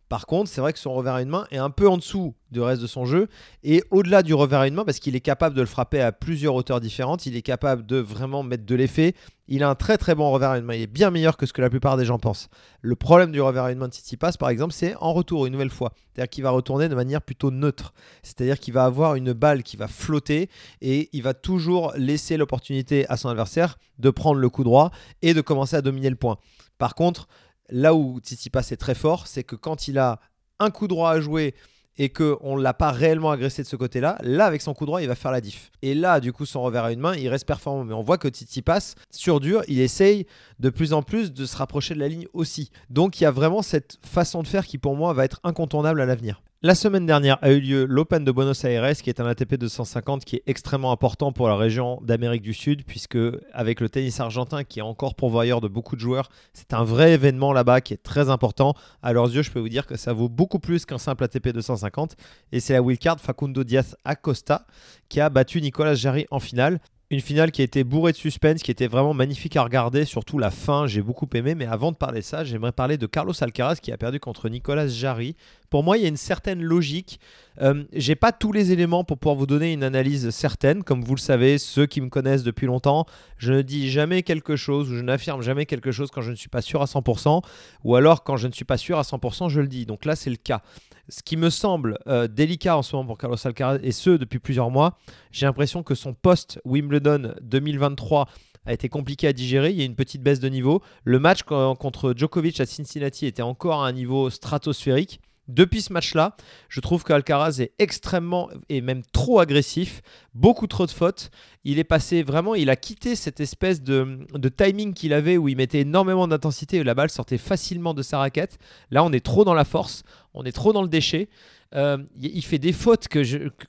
Par 0.09 0.27
contre, 0.27 0.49
c'est 0.49 0.61
vrai 0.61 0.71
que 0.71 0.79
son 0.79 0.93
revers 0.93 1.15
à 1.15 1.21
une 1.21 1.29
main 1.29 1.47
est 1.49 1.57
un 1.57 1.71
peu 1.71 1.89
en 1.89 1.97
dessous 1.97 2.35
du 2.51 2.61
reste 2.61 2.81
de 2.81 2.87
son 2.87 3.05
jeu 3.05 3.27
et 3.63 3.83
au-delà 3.89 4.21
du 4.21 4.33
revers 4.35 4.59
à 4.59 4.67
une 4.67 4.75
main 4.75 4.85
parce 4.85 4.99
qu'il 4.99 5.15
est 5.15 5.21
capable 5.21 5.55
de 5.55 5.61
le 5.61 5.67
frapper 5.67 5.99
à 5.99 6.11
plusieurs 6.11 6.53
hauteurs 6.53 6.79
différentes, 6.79 7.25
il 7.25 7.35
est 7.35 7.41
capable 7.41 7.85
de 7.85 7.97
vraiment 7.97 8.43
mettre 8.43 8.65
de 8.65 8.75
l'effet. 8.75 9.15
Il 9.47 9.63
a 9.63 9.69
un 9.69 9.75
très 9.75 9.97
très 9.97 10.13
bon 10.13 10.31
revers 10.31 10.51
à 10.51 10.57
une 10.59 10.63
main, 10.63 10.75
il 10.75 10.81
est 10.81 10.87
bien 10.87 11.09
meilleur 11.09 11.37
que 11.37 11.45
ce 11.47 11.53
que 11.53 11.61
la 11.61 11.69
plupart 11.69 11.97
des 11.97 12.05
gens 12.05 12.19
pensent. 12.19 12.49
Le 12.81 12.95
problème 12.95 13.31
du 13.31 13.41
revers 13.41 13.63
à 13.63 13.71
une 13.71 13.79
main 13.79 13.87
de 13.87 14.15
passe 14.17 14.37
par 14.37 14.49
exemple, 14.49 14.73
c'est 14.73 14.95
en 14.97 15.11
retour 15.11 15.47
une 15.47 15.53
nouvelle 15.53 15.71
fois. 15.71 15.91
C'est-à-dire 16.13 16.29
qu'il 16.29 16.43
va 16.43 16.51
retourner 16.51 16.87
de 16.87 16.95
manière 16.95 17.21
plutôt 17.21 17.49
neutre. 17.49 17.93
C'est-à-dire 18.21 18.59
qu'il 18.59 18.73
va 18.73 18.85
avoir 18.85 19.15
une 19.15 19.33
balle 19.33 19.63
qui 19.63 19.75
va 19.75 19.87
flotter 19.87 20.49
et 20.81 21.09
il 21.13 21.23
va 21.23 21.33
toujours 21.33 21.93
laisser 21.97 22.37
l'opportunité 22.37 23.07
à 23.09 23.17
son 23.17 23.29
adversaire 23.29 23.77
de 23.97 24.11
prendre 24.11 24.39
le 24.39 24.49
coup 24.49 24.63
droit 24.63 24.91
et 25.23 25.33
de 25.33 25.41
commencer 25.41 25.75
à 25.75 25.81
dominer 25.81 26.09
le 26.09 26.15
point. 26.15 26.37
Par 26.77 26.93
contre, 26.93 27.27
là 27.69 27.93
où 27.93 28.19
Tsitsipas 28.19 28.67
est 28.71 28.77
très 28.77 28.95
fort, 28.95 29.27
c'est 29.27 29.43
que 29.43 29.55
quand 29.55 29.87
il 29.87 29.97
a 29.97 30.19
un 30.59 30.71
coup 30.71 30.87
droit 30.87 31.11
à 31.11 31.19
jouer 31.19 31.53
et 31.97 32.09
qu'on 32.09 32.57
ne 32.57 32.61
l'a 32.61 32.73
pas 32.73 32.91
réellement 32.91 33.31
agressé 33.31 33.63
de 33.63 33.67
ce 33.67 33.75
côté-là, 33.75 34.17
là, 34.21 34.45
avec 34.45 34.61
son 34.61 34.73
coup 34.73 34.85
droit, 34.85 35.01
il 35.01 35.07
va 35.07 35.15
faire 35.15 35.31
la 35.31 35.39
diff. 35.39 35.71
Et 35.81 35.93
là, 35.93 36.19
du 36.19 36.33
coup, 36.33 36.45
son 36.45 36.61
revers 36.61 36.83
à 36.83 36.91
une 36.91 36.99
main, 36.99 37.15
il 37.15 37.29
reste 37.29 37.47
performant. 37.47 37.85
Mais 37.85 37.93
on 37.93 38.01
voit 38.01 38.17
que 38.17 38.27
Tsitsipas, 38.27 38.95
sur 39.11 39.39
dur, 39.39 39.61
il 39.67 39.79
essaye 39.79 40.25
de 40.59 40.69
plus 40.69 40.91
en 40.91 41.03
plus 41.03 41.31
de 41.31 41.45
se 41.45 41.55
rapprocher 41.55 41.93
de 41.93 41.99
la 41.99 42.09
ligne 42.09 42.27
aussi. 42.33 42.69
Donc, 42.89 43.19
il 43.19 43.23
y 43.23 43.27
a 43.27 43.31
vraiment 43.31 43.61
cette 43.61 43.97
façon 44.05 44.43
de 44.43 44.47
faire 44.47 44.65
qui, 44.65 44.77
pour 44.77 44.95
moi, 44.95 45.13
va 45.13 45.23
être 45.23 45.39
incontournable 45.43 46.01
à 46.01 46.05
l'avenir. 46.05 46.41
La 46.65 46.73
semaine 46.73 47.05
dernière 47.05 47.37
a 47.43 47.51
eu 47.51 47.59
lieu 47.59 47.85
l'Open 47.85 48.25
de 48.25 48.31
Buenos 48.31 48.63
Aires, 48.63 48.97
qui 48.97 49.11
est 49.11 49.19
un 49.19 49.27
ATP 49.27 49.53
250 49.53 50.25
qui 50.25 50.37
est 50.37 50.43
extrêmement 50.47 50.91
important 50.91 51.31
pour 51.31 51.47
la 51.47 51.55
région 51.55 51.99
d'Amérique 52.01 52.41
du 52.41 52.55
Sud, 52.55 52.85
puisque 52.87 53.19
avec 53.53 53.79
le 53.79 53.87
tennis 53.87 54.19
argentin 54.19 54.63
qui 54.63 54.79
est 54.79 54.81
encore 54.81 55.13
pourvoyeur 55.13 55.61
de 55.61 55.67
beaucoup 55.67 55.95
de 55.95 56.01
joueurs, 56.01 56.27
c'est 56.53 56.73
un 56.73 56.83
vrai 56.83 57.13
événement 57.13 57.53
là-bas 57.53 57.81
qui 57.81 57.93
est 57.93 58.01
très 58.01 58.31
important. 58.31 58.73
À 59.03 59.13
leurs 59.13 59.31
yeux, 59.31 59.43
je 59.43 59.51
peux 59.51 59.59
vous 59.59 59.69
dire 59.69 59.85
que 59.85 59.95
ça 59.95 60.11
vaut 60.11 60.27
beaucoup 60.27 60.57
plus 60.57 60.87
qu'un 60.87 60.97
simple 60.97 61.25
ATP 61.25 61.49
250. 61.49 62.15
Et 62.51 62.59
c'est 62.59 62.73
la 62.73 62.81
wildcard 62.81 63.19
Facundo 63.19 63.63
Diaz 63.63 63.95
Acosta 64.03 64.65
qui 65.07 65.21
a 65.21 65.29
battu 65.29 65.61
Nicolas 65.61 65.93
Jarry 65.93 66.25
en 66.31 66.39
finale. 66.39 66.79
Une 67.11 67.21
finale 67.21 67.51
qui 67.51 67.61
a 67.61 67.63
été 67.63 67.83
bourrée 67.83 68.13
de 68.13 68.17
suspense, 68.17 68.63
qui 68.63 68.71
était 68.71 68.87
vraiment 68.87 69.13
magnifique 69.13 69.55
à 69.57 69.63
regarder, 69.63 70.05
surtout 70.05 70.39
la 70.39 70.49
fin, 70.49 70.87
j'ai 70.87 71.03
beaucoup 71.03 71.27
aimé. 71.35 71.53
Mais 71.53 71.67
avant 71.67 71.91
de 71.91 71.97
parler 71.97 72.21
de 72.21 72.25
ça, 72.25 72.43
j'aimerais 72.43 72.71
parler 72.71 72.97
de 72.97 73.05
Carlos 73.05 73.35
Alcaraz 73.43 73.75
qui 73.75 73.91
a 73.91 73.97
perdu 73.97 74.19
contre 74.19 74.49
Nicolas 74.49 74.87
Jarry. 74.87 75.35
Pour 75.69 75.83
moi, 75.83 75.97
il 75.97 76.03
y 76.03 76.05
a 76.05 76.09
une 76.09 76.17
certaine 76.17 76.61
logique. 76.61 77.19
Euh, 77.61 77.83
j'ai 77.93 78.15
pas 78.15 78.31
tous 78.31 78.51
les 78.51 78.71
éléments 78.71 79.03
pour 79.03 79.17
pouvoir 79.17 79.35
vous 79.35 79.45
donner 79.45 79.73
une 79.73 79.83
analyse 79.83 80.29
certaine. 80.29 80.83
Comme 80.83 81.03
vous 81.03 81.15
le 81.15 81.19
savez, 81.19 81.57
ceux 81.57 81.85
qui 81.85 82.01
me 82.01 82.09
connaissent 82.09 82.43
depuis 82.43 82.67
longtemps, 82.67 83.05
je 83.37 83.53
ne 83.53 83.61
dis 83.61 83.89
jamais 83.89 84.23
quelque 84.23 84.55
chose 84.55 84.91
ou 84.91 84.95
je 84.95 85.01
n'affirme 85.01 85.41
jamais 85.41 85.65
quelque 85.65 85.91
chose 85.91 86.09
quand 86.11 86.21
je 86.21 86.31
ne 86.31 86.35
suis 86.35 86.49
pas 86.49 86.61
sûr 86.61 86.81
à 86.81 86.85
100%. 86.85 87.41
Ou 87.83 87.95
alors 87.95 88.23
quand 88.23 88.37
je 88.37 88.47
ne 88.47 88.53
suis 88.53 88.65
pas 88.65 88.77
sûr 88.77 88.97
à 88.97 89.03
100%, 89.03 89.49
je 89.49 89.61
le 89.61 89.67
dis. 89.67 89.85
Donc 89.85 90.05
là, 90.05 90.15
c'est 90.15 90.29
le 90.29 90.37
cas 90.37 90.61
ce 91.09 91.21
qui 91.21 91.37
me 91.37 91.49
semble 91.49 91.99
euh, 92.07 92.27
délicat 92.27 92.77
en 92.77 92.81
ce 92.81 92.95
moment 92.95 93.07
pour 93.07 93.17
Carlos 93.17 93.37
Alcaraz, 93.43 93.79
et 93.83 93.91
ce 93.91 94.11
depuis 94.11 94.39
plusieurs 94.39 94.71
mois, 94.71 94.97
j'ai 95.31 95.45
l'impression 95.45 95.83
que 95.83 95.95
son 95.95 96.13
poste 96.13 96.59
Wimbledon 96.65 97.35
2023 97.41 98.27
a 98.65 98.73
été 98.73 98.89
compliqué 98.89 99.27
à 99.27 99.33
digérer. 99.33 99.69
Il 99.69 99.77
y 99.77 99.81
a 99.81 99.85
une 99.85 99.95
petite 99.95 100.23
baisse 100.23 100.39
de 100.39 100.49
niveau. 100.49 100.81
Le 101.03 101.19
match 101.19 101.43
contre 101.43 102.13
Djokovic 102.15 102.59
à 102.59 102.65
Cincinnati 102.65 103.27
était 103.27 103.43
encore 103.43 103.83
à 103.83 103.87
un 103.87 103.91
niveau 103.91 104.29
stratosphérique. 104.31 105.19
Depuis 105.47 105.81
ce 105.81 105.93
match-là, 105.93 106.35
je 106.69 106.79
trouve 106.79 107.03
qu'Alcaraz 107.03 107.59
est 107.59 107.73
extrêmement 107.77 108.49
et 108.69 108.81
même 108.81 109.03
trop 109.11 109.39
agressif, 109.39 110.01
beaucoup 110.33 110.65
trop 110.65 110.87
de 110.87 110.91
fautes. 110.91 111.29
Il 111.63 111.77
est 111.77 111.83
passé 111.83 112.23
vraiment, 112.23 112.55
il 112.55 112.71
a 112.71 112.75
quitté 112.75 113.15
cette 113.15 113.39
espèce 113.39 113.83
de, 113.83 114.25
timing 114.57 114.93
qu'il 114.93 115.13
avait 115.13 115.37
où 115.37 115.47
il 115.47 115.55
mettait 115.55 115.81
énormément 115.81 116.27
d'intensité 116.27 116.77
et 116.77 116.83
la 116.83 116.95
balle 116.95 117.11
sortait 117.11 117.37
facilement 117.37 117.93
de 117.93 118.01
sa 118.01 118.17
raquette. 118.17 118.57
Là, 118.89 119.03
on 119.03 119.11
est 119.11 119.23
trop 119.23 119.45
dans 119.45 119.53
la 119.53 119.65
force, 119.65 120.03
on 120.33 120.43
est 120.45 120.51
trop 120.51 120.73
dans 120.73 120.81
le 120.81 120.87
déchet. 120.87 121.29
Euh, 121.75 121.97
il 122.19 122.43
fait 122.43 122.59
des 122.59 122.73
fautes 122.73 123.07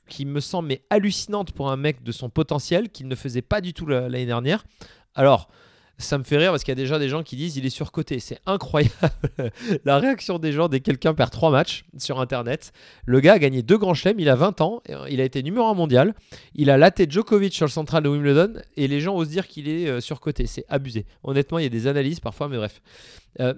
qui 0.08 0.24
me 0.24 0.40
semblent 0.40 0.78
hallucinantes 0.88 1.52
pour 1.52 1.70
un 1.70 1.76
mec 1.76 2.02
de 2.02 2.12
son 2.12 2.30
potentiel 2.30 2.88
qu'il 2.88 3.08
ne 3.08 3.14
faisait 3.14 3.42
pas 3.42 3.60
du 3.60 3.74
tout 3.74 3.86
l'année 3.86 4.26
dernière. 4.26 4.64
Alors, 5.14 5.48
ça 5.98 6.18
me 6.18 6.24
fait 6.24 6.36
rire 6.36 6.50
parce 6.50 6.62
qu'il 6.62 6.72
y 6.72 6.76
a 6.78 6.82
déjà 6.82 6.98
des 6.98 7.08
gens 7.08 7.22
qui 7.22 7.36
disent 7.36 7.56
il 7.56 7.64
est 7.64 7.70
surcoté. 7.70 8.18
C'est 8.20 8.38
incroyable 8.46 8.92
la 9.84 9.98
réaction 9.98 10.38
des 10.38 10.52
gens 10.52 10.68
dès 10.68 10.80
que 10.80 10.84
quelqu'un 10.84 11.14
perd 11.14 11.30
trois 11.30 11.50
matchs 11.50 11.84
sur 11.96 12.20
Internet. 12.20 12.72
Le 13.06 13.20
gars 13.20 13.34
a 13.34 13.38
gagné 13.38 13.62
deux 13.62 13.78
grands 13.78 13.94
chelems, 13.94 14.20
il 14.20 14.28
a 14.28 14.36
20 14.36 14.60
ans, 14.60 14.82
il 15.08 15.20
a 15.20 15.24
été 15.24 15.42
numéro 15.42 15.66
1 15.66 15.74
mondial, 15.74 16.14
il 16.54 16.70
a 16.70 16.76
laté 16.76 17.06
Djokovic 17.08 17.54
sur 17.54 17.66
le 17.66 17.70
central 17.70 18.02
de 18.02 18.08
Wimbledon 18.08 18.54
et 18.76 18.88
les 18.88 19.00
gens 19.00 19.16
osent 19.16 19.28
dire 19.28 19.46
qu'il 19.46 19.68
est 19.68 19.88
euh, 19.88 20.00
surcoté. 20.00 20.46
C'est 20.46 20.66
abusé. 20.68 21.06
Honnêtement, 21.22 21.58
il 21.58 21.62
y 21.62 21.66
a 21.66 21.70
des 21.70 21.86
analyses 21.86 22.20
parfois, 22.20 22.48
mais 22.48 22.56
bref. 22.56 22.80
Euh, 23.40 23.54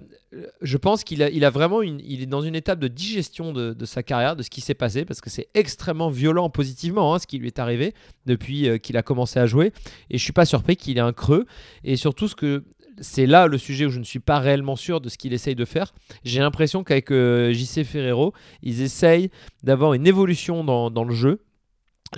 je 0.61 0.77
pense 0.77 1.03
qu'il 1.03 1.23
a, 1.23 1.49
vraiment 1.49 1.81
il 1.81 2.21
est 2.21 2.27
dans 2.27 2.41
une 2.41 2.55
étape 2.55 2.79
de 2.79 2.87
digestion 2.87 3.51
de, 3.53 3.85
sa 3.85 4.03
carrière, 4.03 4.35
de 4.35 4.43
ce 4.43 4.49
qui 4.49 4.61
s'est 4.61 4.73
passé, 4.73 5.05
parce 5.05 5.21
que 5.21 5.29
c'est 5.29 5.47
extrêmement 5.53 6.09
violent 6.09 6.49
positivement 6.49 7.13
hein, 7.13 7.19
ce 7.19 7.27
qui 7.27 7.39
lui 7.39 7.47
est 7.47 7.59
arrivé 7.59 7.93
depuis 8.25 8.67
euh, 8.67 8.77
qu'il 8.77 8.97
a 8.97 9.03
commencé 9.03 9.39
à 9.39 9.45
jouer. 9.45 9.71
Et 10.09 10.17
je 10.17 10.23
suis 10.23 10.33
pas 10.33 10.45
surpris 10.45 10.75
qu'il 10.75 10.97
ait 10.97 11.01
un 11.01 11.13
creux. 11.13 11.45
Et 11.83 11.95
surtout, 11.95 12.27
ce 12.27 12.35
que 12.35 12.63
c'est 13.01 13.25
là 13.25 13.47
le 13.47 13.57
sujet 13.57 13.85
où 13.85 13.89
je 13.89 13.99
ne 13.99 14.03
suis 14.03 14.19
pas 14.19 14.39
réellement 14.39 14.75
sûr 14.75 14.99
de 14.99 15.07
ce 15.07 15.17
qu'il 15.17 15.33
essaye 15.33 15.55
de 15.55 15.65
faire. 15.65 15.93
J'ai 16.25 16.41
l'impression 16.41 16.83
qu'avec 16.83 17.11
euh, 17.11 17.53
JC 17.53 17.83
Ferrero, 17.83 18.33
ils 18.61 18.81
essayent 18.81 19.29
d'avoir 19.63 19.93
une 19.93 20.05
évolution 20.05 20.63
dans 20.63 21.03
le 21.03 21.13
jeu 21.13 21.39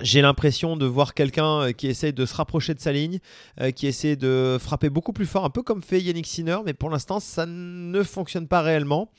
j'ai 0.00 0.22
l'impression 0.22 0.76
de 0.76 0.86
voir 0.86 1.12
quelqu'un 1.12 1.60
euh, 1.60 1.72
qui 1.72 1.86
essaie 1.86 2.12
de 2.12 2.24
se 2.24 2.34
rapprocher 2.34 2.72
de 2.74 2.80
sa 2.80 2.92
ligne, 2.92 3.18
euh, 3.60 3.70
qui 3.72 3.86
essaie 3.86 4.16
de 4.16 4.56
frapper 4.58 4.88
beaucoup 4.88 5.12
plus 5.12 5.26
fort, 5.26 5.44
un 5.44 5.50
peu 5.50 5.62
comme 5.62 5.82
fait 5.82 6.00
Yannick 6.00 6.26
Sinner, 6.26 6.58
mais 6.64 6.72
pour 6.72 6.88
l'instant 6.88 7.20
ça 7.20 7.44
ne 7.46 8.02
fonctionne 8.02 8.48
pas 8.48 8.62
réellement. 8.62 9.10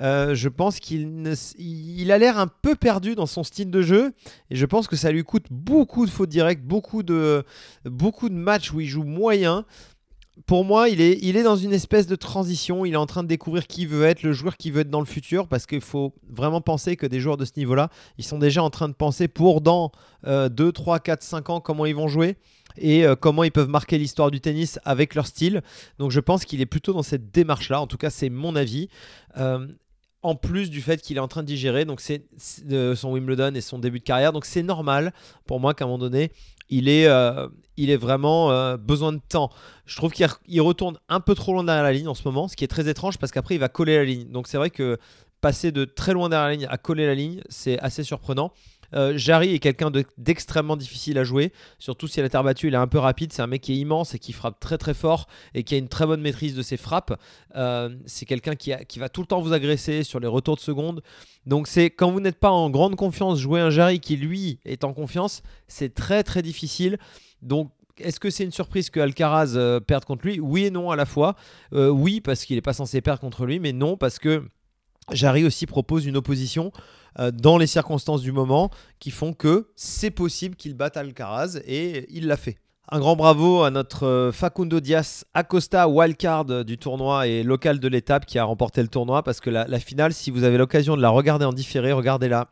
Euh, 0.00 0.34
je 0.34 0.48
pense 0.48 0.80
qu'il 0.80 1.32
il 1.58 2.12
a 2.12 2.18
l'air 2.18 2.38
un 2.38 2.48
peu 2.48 2.74
perdu 2.74 3.14
dans 3.14 3.26
son 3.26 3.44
style 3.44 3.70
de 3.70 3.82
jeu, 3.82 4.12
et 4.50 4.56
je 4.56 4.66
pense 4.66 4.88
que 4.88 4.96
ça 4.96 5.12
lui 5.12 5.22
coûte 5.22 5.46
beaucoup 5.50 6.06
de 6.06 6.10
fautes 6.10 6.28
directes, 6.28 6.62
beaucoup 6.62 7.02
de, 7.02 7.44
beaucoup 7.84 8.28
de 8.28 8.34
matchs 8.34 8.72
où 8.72 8.80
il 8.80 8.88
joue 8.88 9.04
moyen 9.04 9.64
pour 10.44 10.64
moi, 10.64 10.88
il 10.90 11.00
est, 11.00 11.42
dans 11.42 11.56
une 11.56 11.72
espèce 11.72 12.06
de 12.06 12.14
transition. 12.14 12.84
Il 12.84 12.92
est 12.92 12.96
en 12.96 13.06
train 13.06 13.22
de 13.22 13.28
découvrir 13.28 13.66
qui 13.66 13.86
veut 13.86 14.04
être, 14.04 14.22
le 14.22 14.32
joueur 14.32 14.56
qui 14.56 14.70
veut 14.70 14.82
être 14.82 14.90
dans 14.90 15.00
le 15.00 15.06
futur, 15.06 15.48
parce 15.48 15.66
qu'il 15.66 15.80
faut 15.80 16.12
vraiment 16.28 16.60
penser 16.60 16.96
que 16.96 17.06
des 17.06 17.20
joueurs 17.20 17.38
de 17.38 17.44
ce 17.44 17.52
niveau-là, 17.56 17.88
ils 18.18 18.24
sont 18.24 18.38
déjà 18.38 18.62
en 18.62 18.70
train 18.70 18.88
de 18.88 18.94
penser 18.94 19.28
pour 19.28 19.62
dans 19.62 19.92
2, 20.24 20.72
3, 20.72 21.00
4, 21.00 21.22
5 21.22 21.50
ans 21.50 21.60
comment 21.60 21.86
ils 21.86 21.94
vont 21.94 22.08
jouer 22.08 22.36
et 22.78 23.06
euh, 23.06 23.16
comment 23.16 23.42
ils 23.44 23.52
peuvent 23.52 23.68
marquer 23.68 23.96
l'histoire 23.96 24.30
du 24.30 24.40
tennis 24.40 24.78
avec 24.84 25.14
leur 25.14 25.26
style. 25.26 25.62
Donc 25.98 26.10
je 26.10 26.20
pense 26.20 26.44
qu'il 26.44 26.60
est 26.60 26.66
plutôt 26.66 26.92
dans 26.92 27.02
cette 27.02 27.30
démarche-là. 27.30 27.80
En 27.80 27.86
tout 27.86 27.96
cas, 27.96 28.10
c'est 28.10 28.28
mon 28.28 28.56
avis. 28.56 28.88
Euh, 29.38 29.66
en 30.22 30.34
plus 30.34 30.70
du 30.70 30.80
fait 30.80 31.00
qu'il 31.00 31.18
est 31.18 31.20
en 31.20 31.28
train 31.28 31.42
de 31.42 31.46
digérer 31.46 31.84
donc 31.84 32.00
c'est 32.00 32.24
son 32.38 33.12
Wimbledon 33.12 33.54
et 33.54 33.60
son 33.60 33.78
début 33.78 34.00
de 34.00 34.04
carrière 34.04 34.32
donc 34.32 34.44
c'est 34.44 34.62
normal 34.62 35.12
pour 35.46 35.60
moi 35.60 35.72
qu'à 35.72 35.84
un 35.84 35.88
moment 35.88 35.98
donné 35.98 36.32
il 36.68 36.88
est, 36.88 37.06
euh, 37.06 37.46
il 37.76 37.90
est 37.90 37.96
vraiment 37.96 38.50
euh, 38.50 38.76
besoin 38.76 39.12
de 39.12 39.20
temps. 39.28 39.50
Je 39.84 39.96
trouve 39.96 40.12
qu'il 40.12 40.60
retourne 40.60 40.98
un 41.08 41.20
peu 41.20 41.34
trop 41.34 41.52
loin 41.52 41.64
derrière 41.64 41.84
la 41.84 41.92
ligne 41.92 42.08
en 42.08 42.14
ce 42.14 42.22
moment, 42.24 42.48
ce 42.48 42.56
qui 42.56 42.64
est 42.64 42.68
très 42.68 42.88
étrange 42.88 43.18
parce 43.18 43.32
qu'après 43.32 43.54
il 43.54 43.58
va 43.58 43.68
coller 43.68 43.96
la 43.96 44.04
ligne. 44.04 44.28
Donc 44.30 44.48
c'est 44.48 44.56
vrai 44.56 44.70
que 44.70 44.98
passer 45.40 45.72
de 45.72 45.84
très 45.84 46.12
loin 46.12 46.28
derrière 46.28 46.48
la 46.48 46.54
ligne 46.54 46.66
à 46.68 46.78
coller 46.78 47.06
la 47.06 47.14
ligne, 47.14 47.40
c'est 47.48 47.78
assez 47.80 48.02
surprenant. 48.02 48.52
Euh, 48.94 49.16
Jarry 49.16 49.54
est 49.54 49.58
quelqu'un 49.58 49.90
d'extrêmement 50.18 50.76
difficile 50.76 51.18
à 51.18 51.24
jouer, 51.24 51.52
surtout 51.78 52.08
si 52.08 52.20
la 52.20 52.28
terre 52.28 52.44
battue 52.44 52.68
il 52.68 52.74
est 52.74 52.78
un 52.78 52.86
peu 52.86 52.98
rapide. 52.98 53.32
C'est 53.32 53.42
un 53.42 53.46
mec 53.46 53.62
qui 53.62 53.72
est 53.72 53.76
immense 53.76 54.14
et 54.14 54.18
qui 54.18 54.32
frappe 54.32 54.60
très 54.60 54.78
très 54.78 54.94
fort 54.94 55.26
et 55.54 55.62
qui 55.62 55.74
a 55.74 55.78
une 55.78 55.88
très 55.88 56.06
bonne 56.06 56.20
maîtrise 56.20 56.54
de 56.54 56.62
ses 56.62 56.76
frappes. 56.76 57.18
Euh, 57.56 57.94
c'est 58.06 58.26
quelqu'un 58.26 58.54
qui, 58.54 58.72
qui, 58.88 58.98
va 58.98 59.08
tout 59.08 59.20
le 59.20 59.26
temps 59.26 59.40
vous 59.40 59.52
agresser 59.52 60.02
sur 60.02 60.20
les 60.20 60.26
retours 60.26 60.56
de 60.56 60.60
seconde. 60.60 61.02
Donc 61.46 61.68
c'est 61.68 61.90
quand 61.90 62.10
vous 62.10 62.20
n'êtes 62.20 62.38
pas 62.38 62.50
en 62.50 62.70
grande 62.70 62.96
confiance, 62.96 63.38
jouer 63.38 63.60
un 63.60 63.70
Jarry 63.70 64.00
qui 64.00 64.16
lui 64.16 64.58
est 64.64 64.84
en 64.84 64.92
confiance, 64.92 65.42
c'est 65.68 65.94
très 65.94 66.22
très 66.22 66.42
difficile. 66.42 66.98
Donc 67.42 67.70
est-ce 67.98 68.20
que 68.20 68.28
c'est 68.28 68.44
une 68.44 68.52
surprise 68.52 68.90
que 68.90 69.00
Alcaraz 69.00 69.54
euh, 69.56 69.80
perde 69.80 70.04
contre 70.04 70.26
lui? 70.26 70.38
Oui 70.40 70.66
et 70.66 70.70
non 70.70 70.90
à 70.90 70.96
la 70.96 71.06
fois. 71.06 71.34
oui 71.72 72.20
parce 72.20 72.44
qu'il 72.44 72.56
n'est 72.56 72.62
pas 72.62 72.72
censé 72.72 73.00
perdre 73.00 73.20
contre 73.20 73.46
lui, 73.46 73.58
mais 73.58 73.72
non 73.72 73.96
parce 73.96 74.18
que 74.18 74.44
Jarry 75.12 75.44
aussi 75.44 75.66
propose 75.66 76.06
une 76.06 76.16
opposition 76.16 76.72
euh, 77.18 77.30
dans 77.30 77.58
les 77.58 77.66
circonstances 77.66 78.22
du 78.22 78.32
moment 78.32 78.70
qui 78.98 79.10
font 79.10 79.32
que 79.32 79.68
c'est 79.76 80.10
possible 80.10 80.56
qu'il 80.56 80.74
batte 80.74 80.96
Alcaraz 80.96 81.60
et 81.66 82.06
il 82.10 82.26
l'a 82.26 82.36
fait. 82.36 82.58
Un 82.88 83.00
grand 83.00 83.16
bravo 83.16 83.62
à 83.62 83.70
notre 83.70 84.06
euh, 84.06 84.32
Facundo 84.32 84.80
Diaz 84.80 85.24
Acosta, 85.34 85.88
wildcard 85.88 86.64
du 86.64 86.78
tournoi 86.78 87.26
et 87.26 87.42
local 87.42 87.80
de 87.80 87.88
l'étape 87.88 88.26
qui 88.26 88.38
a 88.38 88.44
remporté 88.44 88.82
le 88.82 88.88
tournoi 88.88 89.22
parce 89.22 89.40
que 89.40 89.50
la, 89.50 89.66
la 89.66 89.80
finale, 89.80 90.12
si 90.12 90.30
vous 90.30 90.44
avez 90.44 90.56
l'occasion 90.56 90.96
de 90.96 91.02
la 91.02 91.08
regarder 91.08 91.44
en 91.44 91.52
différé, 91.52 91.92
regardez-la. 91.92 92.48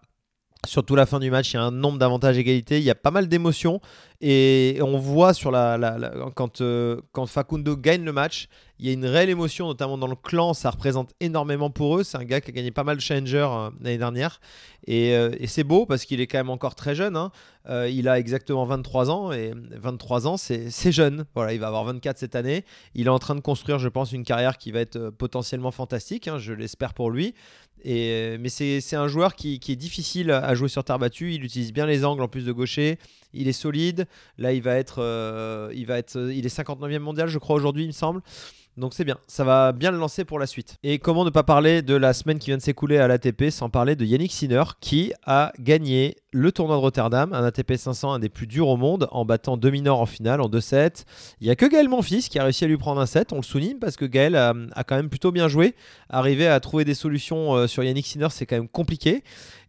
Surtout 0.67 0.97
la 0.97 1.07
fin 1.07 1.21
du 1.21 1.31
match, 1.31 1.53
il 1.53 1.57
y 1.57 1.59
a 1.59 1.63
un 1.63 1.71
nombre 1.71 1.99
d'avantages 1.99 2.39
égalité, 2.39 2.79
il 2.79 2.85
y 2.85 2.91
a 2.91 2.95
pas 2.95 3.11
mal 3.11 3.29
d'émotions 3.29 3.81
et 4.21 4.79
on 4.81 4.97
voit 4.99 5.35
sur 5.35 5.51
la, 5.51 6.01
quand, 6.35 6.61
euh, 6.61 7.01
quand 7.13 7.27
Facundo 7.27 7.77
gagne 7.77 8.05
le 8.05 8.13
match, 8.13 8.49
il 8.79 8.87
y 8.87 8.91
a 8.91 8.93
une 8.93 9.05
réelle 9.05 9.29
émotion, 9.29 9.67
notamment 9.67 9.99
dans 9.99 10.07
le 10.07 10.17
clan, 10.17 10.55
ça 10.55 10.71
représente 10.71 11.13
énormément 11.21 11.71
pour 11.71 11.99
eux. 11.99 12.05
C'est 12.05 12.17
un 12.17 12.25
gars 12.25 12.41
qui 12.41 12.51
a 12.51 12.55
gagné 12.55 12.71
pas 12.71 12.85
mal 12.85 12.97
de 12.97 13.03
Challenger 13.03 13.47
euh, 13.51 13.71
l'année 13.83 13.99
dernière 13.99 14.41
euh, 14.89 15.31
et, 15.39 15.47
c'est 15.47 15.65
beau 15.65 15.85
parce 15.87 16.05
qu'il 16.05 16.21
est 16.21 16.27
quand 16.27 16.39
même 16.39 16.51
encore 16.51 16.75
très 16.75 16.95
jeune. 16.95 17.17
Hein. 17.17 17.31
il 17.87 18.09
a 18.09 18.19
exactement 18.19 18.65
23 18.65 19.11
ans 19.11 19.33
et 19.33 19.53
23 19.73 20.27
ans, 20.27 20.37
c'est 20.37 20.93
jeune. 20.93 21.27
Voilà, 21.35 21.53
il 21.53 21.61
va 21.61 21.69
avoir 21.69 21.85
24 21.85 22.19
cette 22.19 22.35
année. 22.35 22.65
Il 22.95 23.07
est 23.07 23.11
en 23.11 23.19
train 23.19 23.35
de 23.35 23.41
construire, 23.41 23.79
je 23.79 23.89
pense, 23.89 24.13
une 24.13 24.25
carrière 24.25 24.59
qui 24.59 24.73
va 24.73 24.81
être 24.81 25.11
potentiellement 25.11 25.71
fantastique. 25.71 26.29
Hein, 26.29 26.39
je 26.39 26.53
l'espère 26.53 26.95
pour 26.95 27.11
lui. 27.11 27.35
Et, 27.85 28.39
mais 28.39 28.49
c'est 28.49 28.97
un 28.97 29.09
joueur 29.09 29.35
qui, 29.35 29.61
qui, 29.61 29.73
est 29.73 29.77
difficile 29.77 30.31
à 30.31 30.55
jouer 30.55 30.69
sur 30.69 30.83
terre 30.85 30.99
battue. 30.99 31.35
Il 31.35 31.45
utilise 31.45 31.73
bien 31.73 31.85
les 31.87 32.05
angles 32.05 32.23
en 32.23 32.29
plus 32.29 32.47
de 32.47 32.53
gaucher. 32.53 32.99
Il 33.35 33.47
est 33.47 33.53
solide. 33.53 34.07
Là, 34.39 34.53
il 34.53 34.63
va 34.63 34.77
être, 34.77 35.03
euh, 35.03 35.71
il 35.75 35.87
va 35.87 35.99
être, 35.99 36.17
il 36.33 36.47
est 36.47 36.57
59e 36.57 36.99
mondial, 37.01 37.29
je 37.29 37.39
crois 37.39 37.57
aujourd'hui, 37.57 37.85
il 37.85 37.89
me 37.89 37.93
semble. 37.93 38.23
Donc 38.77 38.93
c'est 38.95 39.05
bien, 39.05 39.19
ça 39.29 39.45
va 39.45 39.71
bien 39.71 39.93
le 39.93 39.99
lancer 39.99 40.25
pour 40.25 40.41
la 40.41 40.47
suite. 40.47 40.77
Et 40.83 40.99
comment 40.99 41.25
ne 41.25 41.31
pas 41.31 41.45
parler 41.45 41.81
de 41.81 41.95
la 41.95 42.13
semaine 42.13 42.41
qui 42.41 42.51
vient 42.51 42.57
de 42.57 42.63
s'écouler 42.63 42.99
à 42.99 43.07
l'ATP 43.07 43.51
sans 43.51 43.71
parler 43.71 43.95
de 43.95 44.05
Yannick 44.05 44.33
Sinner 44.33 44.65
qui 44.81 45.13
a 45.25 45.53
gagné 45.61 46.17
le 46.33 46.51
tournoi 46.51 46.75
de 46.75 46.81
Rotterdam, 46.81 47.33
un 47.33 47.45
ATP 47.45 47.77
500, 47.77 48.15
un 48.15 48.19
des 48.19 48.29
plus 48.29 48.49
durs 48.49 48.67
au 48.67 48.77
monde, 48.77 49.07
en 49.13 49.25
battant 49.25 49.57
Dominor 49.57 50.01
en 50.01 50.07
finale 50.07 50.41
en 50.41 50.49
2-7. 50.49 51.05
Il 51.41 51.45
n'y 51.45 51.51
a 51.51 51.57
que 51.57 51.67
Gaël 51.67 51.89
Monfils 51.89 52.29
qui 52.29 52.41
a 52.41 52.45
réussi 52.45 52.65
à 52.65 52.67
lui 52.67 52.77
prendre 52.77 53.01
un 53.01 53.07
set, 53.07 53.33
on 53.33 53.37
le 53.37 53.43
souligne 53.43 53.79
parce 53.79 53.97
que 53.97 54.05
Gaël 54.05 54.35
a, 54.35 54.55
quand 54.85 54.97
même 54.97 55.09
plutôt 55.09 55.31
bien 55.31 55.47
joué. 55.47 55.77
Arriver 56.09 56.49
à 56.49 56.59
trouver 56.59 56.85
des 56.85 56.95
solutions 56.95 57.55
euh, 57.55 57.67
sur 57.69 57.85
Yannick 57.85 58.07
Sinner, 58.07 58.29
c'est 58.31 58.47
quand 58.47 58.57
même 58.57 58.69
compliqué. 58.69 59.23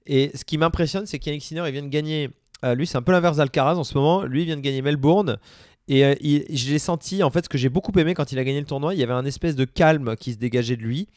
Et 0.08 0.32
ce 0.36 0.44
qui 0.44 0.58
m'impressionne, 0.58 1.06
c'est 1.06 1.20
qu'Yannick 1.20 1.44
Sinner, 1.44 1.64
il 1.68 1.72
vient 1.72 1.84
de 1.84 1.90
gagner 1.90 2.32
euh, 2.64 2.74
lui, 2.74 2.88
c'est 2.88 2.98
un 2.98 3.02
peu 3.02 3.12
l'inverse 3.12 3.38
d'Alcaraz 3.38 3.76
en 3.76 3.84
ce 3.84 3.96
moment. 3.96 4.24
Lui, 4.24 4.46
vient 4.46 4.56
de 4.56 4.62
gagner 4.62 4.82
Melbourne. 4.82 5.38
Et 5.88 6.04
euh, 6.04 6.78
senti, 6.80 7.22
en 7.22 7.30
fait, 7.30 7.46
ce 7.46 7.50
que 7.50 7.58
j'ai 7.58 7.70
beaucoup 7.70 7.92
aimé 8.00 8.14
quand 8.14 8.32
il 8.32 8.40
a 8.40 8.44
gagné 8.44 8.60
le 8.60 8.66
tournoi, 8.66 8.96
il 8.96 9.00
y 9.00 9.04
avait 9.04 9.14
un 9.14 9.26
espèce 9.26 9.56
de 9.56 9.66
calme 9.66 10.16
qui 10.16 10.34
se 10.34 10.38
dégageait 10.38 10.78
de 10.78 10.82
lui. 10.82 11.08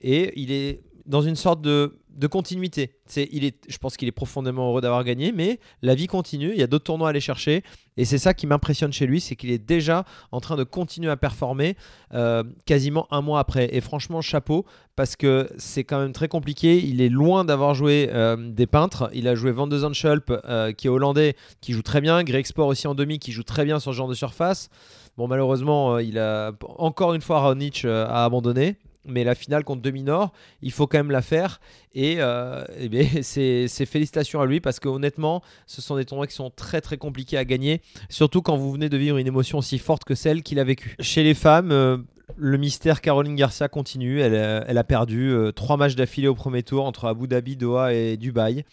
Et 0.00 0.32
il 0.40 0.52
est 0.52 0.80
dans 1.08 1.22
une 1.22 1.36
sorte 1.36 1.60
de 1.60 1.98
de 2.18 2.26
continuité. 2.26 2.96
C'est, 3.06 3.28
il 3.30 3.44
est, 3.44 3.56
je 3.68 3.78
pense 3.78 3.96
qu'il 3.96 4.08
est 4.08 4.12
profondément 4.12 4.68
heureux 4.68 4.80
d'avoir 4.80 5.04
gagné, 5.04 5.30
mais 5.30 5.60
la 5.82 5.94
vie 5.94 6.08
continue. 6.08 6.50
Il 6.50 6.58
y 6.58 6.64
a 6.64 6.66
d'autres 6.66 6.84
tournois 6.84 7.08
à 7.08 7.10
aller 7.10 7.20
chercher, 7.20 7.62
et 7.96 8.04
c'est 8.04 8.18
ça 8.18 8.34
qui 8.34 8.48
m'impressionne 8.48 8.92
chez 8.92 9.06
lui, 9.06 9.20
c'est 9.20 9.36
qu'il 9.36 9.52
est 9.52 9.64
déjà 9.64 10.04
en 10.32 10.40
train 10.40 10.56
de 10.56 10.64
continuer 10.64 11.10
à 11.10 11.16
performer 11.16 11.76
euh, 12.12 12.42
quasiment 12.66 13.06
un 13.12 13.20
mois 13.20 13.38
après. 13.38 13.68
Et 13.72 13.80
franchement, 13.80 14.20
chapeau, 14.20 14.66
parce 14.96 15.14
que 15.14 15.48
c'est 15.58 15.84
quand 15.84 16.00
même 16.00 16.12
très 16.12 16.26
compliqué. 16.26 16.84
Il 16.84 17.00
est 17.00 17.08
loin 17.08 17.44
d'avoir 17.44 17.74
joué 17.74 18.10
euh, 18.12 18.36
des 18.36 18.66
peintres. 18.66 19.10
Il 19.14 19.28
a 19.28 19.36
joué 19.36 19.52
Van 19.52 19.68
de 19.68 19.78
Zandschulp, 19.78 20.32
euh, 20.44 20.72
qui 20.72 20.88
est 20.88 20.90
hollandais, 20.90 21.36
qui 21.60 21.72
joue 21.72 21.82
très 21.82 22.00
bien. 22.00 22.24
Greg 22.24 22.46
Sport 22.46 22.66
aussi 22.66 22.88
en 22.88 22.96
demi, 22.96 23.20
qui 23.20 23.30
joue 23.30 23.44
très 23.44 23.64
bien 23.64 23.78
sur 23.78 23.92
ce 23.92 23.96
genre 23.96 24.08
de 24.08 24.14
surface. 24.14 24.70
Bon, 25.16 25.28
malheureusement, 25.28 25.98
il 25.98 26.18
a 26.18 26.52
encore 26.78 27.14
une 27.14 27.20
fois 27.20 27.40
Raonic 27.40 27.84
a 27.84 28.24
abandonné 28.24 28.76
mais 29.08 29.24
la 29.24 29.34
finale 29.34 29.64
contre 29.64 29.82
Dominor, 29.82 30.32
il 30.62 30.72
faut 30.72 30.86
quand 30.86 30.98
même 30.98 31.10
la 31.10 31.22
faire. 31.22 31.60
Et, 31.94 32.16
euh, 32.18 32.64
eh 32.78 33.22
c'est 33.22 33.86
félicitations 33.86 34.40
à 34.40 34.46
lui 34.46 34.60
parce 34.60 34.80
que 34.80 34.88
honnêtement, 34.88 35.42
ce 35.66 35.82
sont 35.82 35.96
des 35.96 36.04
tournois 36.04 36.26
qui 36.26 36.34
sont 36.34 36.50
très 36.50 36.80
très 36.80 36.96
compliqués 36.96 37.36
à 37.36 37.44
gagner, 37.44 37.80
surtout 38.08 38.42
quand 38.42 38.56
vous 38.56 38.72
venez 38.72 38.88
de 38.88 38.96
vivre 38.96 39.18
une 39.18 39.26
émotion 39.26 39.58
aussi 39.58 39.78
forte 39.78 40.04
que 40.04 40.14
celle 40.14 40.42
qu'il 40.42 40.58
a 40.58 40.64
vécue. 40.64 40.96
Chez 41.00 41.22
les 41.22 41.34
femmes, 41.34 41.72
euh, 41.72 41.98
le 42.36 42.58
mystère 42.58 43.00
Caroline 43.00 43.36
Garcia 43.36 43.68
continue. 43.68 44.20
Elle, 44.20 44.34
euh, 44.34 44.64
elle 44.66 44.78
a 44.78 44.84
perdu 44.84 45.34
trois 45.54 45.76
matchs 45.76 45.94
d'affilée 45.94 46.28
au 46.28 46.34
premier 46.34 46.62
tour 46.62 46.84
entre 46.84 47.06
Abu 47.06 47.26
Dhabi, 47.26 47.56
Doha 47.56 47.94
et 47.94 48.16
Dubaï. 48.16 48.64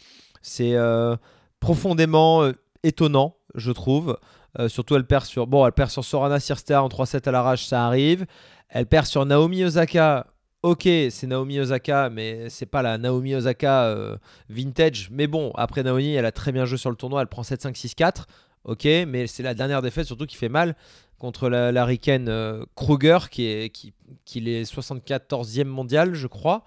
C'est 0.42 0.76
profondément 1.60 2.52
étonnant, 2.84 3.36
je 3.56 3.72
trouve. 3.72 4.18
Surtout, 4.68 4.96
elle 4.96 5.06
perd 5.06 5.26
sur, 5.26 5.48
bon, 5.48 5.66
elle 5.66 5.72
perd 5.72 5.90
sur 5.90 6.04
Sorana 6.04 6.40
Sirster 6.40 6.76
en 6.76 6.88
3-7 6.88 7.28
à 7.28 7.32
l'arrache, 7.32 7.66
ça 7.66 7.86
arrive. 7.86 8.26
Elle 8.70 8.86
perd 8.86 9.06
sur 9.06 9.26
Naomi 9.26 9.64
Osaka. 9.64 10.28
Ok, 10.64 10.84
c'est 10.84 11.28
Naomi 11.28 11.60
Osaka, 11.60 12.10
mais 12.10 12.50
c'est 12.50 12.66
pas 12.66 12.82
la 12.82 12.98
Naomi 12.98 13.36
Osaka 13.36 13.86
euh, 13.86 14.18
vintage. 14.50 15.10
Mais 15.12 15.28
bon, 15.28 15.52
après 15.56 15.84
Naomi, 15.84 16.14
elle 16.14 16.26
a 16.26 16.32
très 16.32 16.52
bien 16.52 16.66
joué 16.66 16.78
sur 16.78 16.90
le 16.90 16.96
tournoi. 16.96 17.22
Elle 17.22 17.28
prend 17.28 17.44
7-5-6-4. 17.44 18.24
Ok, 18.64 18.86
mais 19.08 19.28
c'est 19.28 19.44
la 19.44 19.54
dernière 19.54 19.84
défaite 19.84 20.08
surtout 20.08 20.26
qui 20.26 20.36
fait 20.36 20.50
mal 20.50 20.76
contre 21.20 21.50
la, 21.50 21.72
la 21.72 21.88
euh, 21.88 22.66
Kruger, 22.76 23.20
qui 23.30 23.46
est, 23.46 23.70
qui, 23.70 23.94
qui 24.26 24.40
est 24.50 24.64
74e 24.64 25.66
mondial, 25.66 26.16
je 26.16 26.28
crois. 26.28 26.64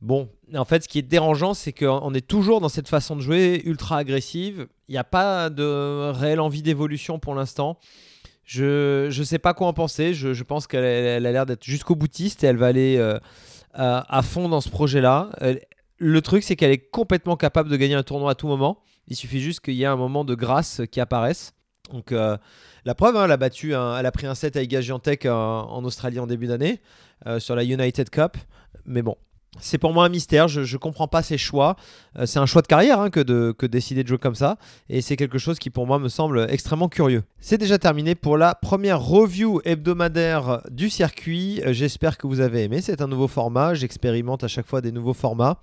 Bon, 0.00 0.30
en 0.54 0.64
fait, 0.64 0.84
ce 0.84 0.88
qui 0.88 0.98
est 0.98 1.02
dérangeant, 1.02 1.52
c'est 1.52 1.72
qu'on 1.72 2.14
est 2.14 2.26
toujours 2.26 2.60
dans 2.60 2.70
cette 2.70 2.88
façon 2.88 3.16
de 3.16 3.20
jouer 3.20 3.60
ultra 3.66 3.98
agressive. 3.98 4.66
Il 4.88 4.92
n'y 4.92 4.98
a 4.98 5.04
pas 5.04 5.50
de 5.50 6.10
réelle 6.10 6.40
envie 6.40 6.62
d'évolution 6.62 7.18
pour 7.18 7.34
l'instant. 7.34 7.78
Je 8.44 9.06
ne 9.06 9.24
sais 9.24 9.38
pas 9.38 9.52
quoi 9.54 9.66
en 9.66 9.72
penser. 9.72 10.14
Je, 10.14 10.42
pense 10.42 10.66
qu'elle 10.66 11.26
a 11.26 11.32
l'air 11.32 11.46
d'être 11.46 11.64
jusqu'au 11.64 11.94
boutiste 11.94 12.42
et 12.42 12.46
elle 12.46 12.56
va 12.56 12.66
aller 12.66 12.96
euh, 12.96 13.18
à, 13.74 14.22
fond 14.22 14.48
dans 14.48 14.60
ce 14.60 14.70
projet-là. 14.70 15.30
Le 15.98 16.22
truc, 16.22 16.42
c'est 16.42 16.56
qu'elle 16.56 16.72
est 16.72 16.90
complètement 16.90 17.36
capable 17.36 17.68
de 17.68 17.76
gagner 17.76 17.94
un 17.94 18.02
tournoi 18.02 18.32
à 18.32 18.34
tout 18.34 18.48
moment. 18.48 18.82
Il 19.06 19.16
suffit 19.16 19.40
juste 19.40 19.60
qu'il 19.60 19.74
y 19.74 19.82
ait 19.82 19.86
un 19.86 19.96
moment 19.96 20.24
de 20.24 20.34
grâce 20.34 20.80
qui 20.90 21.00
apparaisse. 21.00 21.52
Donc, 21.92 22.12
euh, 22.12 22.38
la 22.84 22.94
preuve, 22.94 23.16
hein, 23.16 23.24
elle, 23.24 23.32
a 23.32 23.36
battu 23.36 23.72
elle 23.72 24.06
a 24.06 24.12
pris 24.12 24.26
un 24.26 24.34
set 24.34 24.56
à 24.56 24.62
Iga 24.62 24.80
Giantec 24.80 25.26
en, 25.26 25.68
en 25.68 25.84
Australie 25.84 26.20
en 26.20 26.26
début 26.26 26.46
d'année 26.46 26.80
euh, 27.26 27.38
sur 27.38 27.54
la 27.54 27.64
United 27.64 28.08
Cup. 28.10 28.36
Mais 28.86 29.02
bon, 29.02 29.16
c'est 29.58 29.78
pour 29.78 29.92
moi 29.92 30.06
un 30.06 30.08
mystère, 30.08 30.46
je 30.48 30.60
ne 30.60 30.78
comprends 30.78 31.08
pas 31.08 31.22
ses 31.22 31.36
choix. 31.36 31.76
Euh, 32.16 32.24
c'est 32.26 32.38
un 32.38 32.46
choix 32.46 32.62
de 32.62 32.68
carrière 32.68 33.00
hein, 33.00 33.10
que, 33.10 33.20
de, 33.20 33.54
décider 33.66 34.02
de 34.02 34.08
jouer 34.08 34.18
comme 34.18 34.34
ça. 34.36 34.56
Et 34.88 35.00
c'est 35.00 35.16
quelque 35.16 35.38
chose 35.38 35.58
qui 35.58 35.70
pour 35.70 35.86
moi 35.86 35.98
me 35.98 36.08
semble 36.08 36.46
extrêmement 36.48 36.88
curieux. 36.88 37.24
C'est 37.40 37.58
déjà 37.58 37.78
terminé 37.78 38.14
pour 38.14 38.36
la 38.38 38.54
première 38.54 39.00
review 39.00 39.60
hebdomadaire 39.64 40.62
du 40.70 40.88
circuit. 40.88 41.60
Euh, 41.66 41.72
j'espère 41.72 42.16
que 42.16 42.26
vous 42.26 42.40
avez 42.40 42.64
aimé. 42.64 42.80
C'est 42.80 43.02
un 43.02 43.08
nouveau 43.08 43.28
format. 43.28 43.74
J'expérimente 43.74 44.44
à 44.44 44.48
chaque 44.48 44.66
fois 44.66 44.80
des 44.80 44.92
nouveaux 44.92 45.14
formats. 45.14 45.60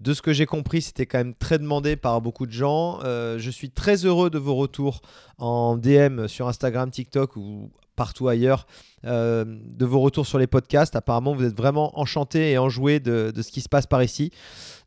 De 0.00 0.14
ce 0.14 0.22
que 0.22 0.32
j'ai 0.32 0.46
compris, 0.46 0.82
c'était 0.82 1.06
quand 1.06 1.18
même 1.18 1.34
très 1.34 1.58
demandé 1.58 1.96
par 1.96 2.20
beaucoup 2.20 2.46
de 2.46 2.52
gens. 2.52 3.00
Euh, 3.02 3.38
je 3.38 3.50
suis 3.50 3.70
très 3.70 4.04
heureux 4.04 4.30
de 4.30 4.38
vos 4.38 4.54
retours 4.54 5.00
en 5.38 5.76
DM 5.76 6.28
sur 6.28 6.46
Instagram, 6.46 6.90
TikTok 6.90 7.36
ou 7.36 7.70
partout 7.98 8.28
ailleurs 8.28 8.68
euh, 9.04 9.44
de 9.44 9.84
vos 9.84 9.98
retours 9.98 10.24
sur 10.24 10.38
les 10.38 10.46
podcasts. 10.46 10.94
Apparemment, 10.94 11.34
vous 11.34 11.44
êtes 11.44 11.56
vraiment 11.56 11.98
enchanté 11.98 12.52
et 12.52 12.58
enjoué 12.58 13.00
de, 13.00 13.32
de 13.34 13.42
ce 13.42 13.50
qui 13.50 13.60
se 13.60 13.68
passe 13.68 13.88
par 13.88 14.04
ici. 14.04 14.30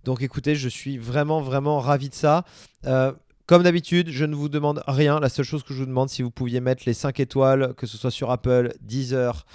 Donc 0.05 0.21
écoutez, 0.21 0.55
je 0.55 0.69
suis 0.69 0.97
vraiment, 0.97 1.41
vraiment 1.41 1.81
ravi 1.81 2.07
de 2.07 2.15
ça. 2.15 2.45
Euh, 2.85 3.11
comme 3.47 3.63
d'habitude, 3.63 4.09
je 4.11 4.23
ne 4.23 4.33
vous 4.33 4.47
demande 4.47 4.81
rien. 4.87 5.19
La 5.19 5.27
seule 5.27 5.43
chose 5.43 5.61
que 5.61 5.73
je 5.73 5.79
vous 5.79 5.85
demande, 5.85 6.07
si 6.07 6.21
vous 6.21 6.31
pouviez 6.31 6.61
mettre 6.61 6.83
les 6.85 6.93
5 6.93 7.19
étoiles, 7.19 7.73
que 7.75 7.85
ce 7.85 7.97
soit 7.97 8.11
sur 8.11 8.31
Apple, 8.31 8.71
Deezer, 8.79 9.45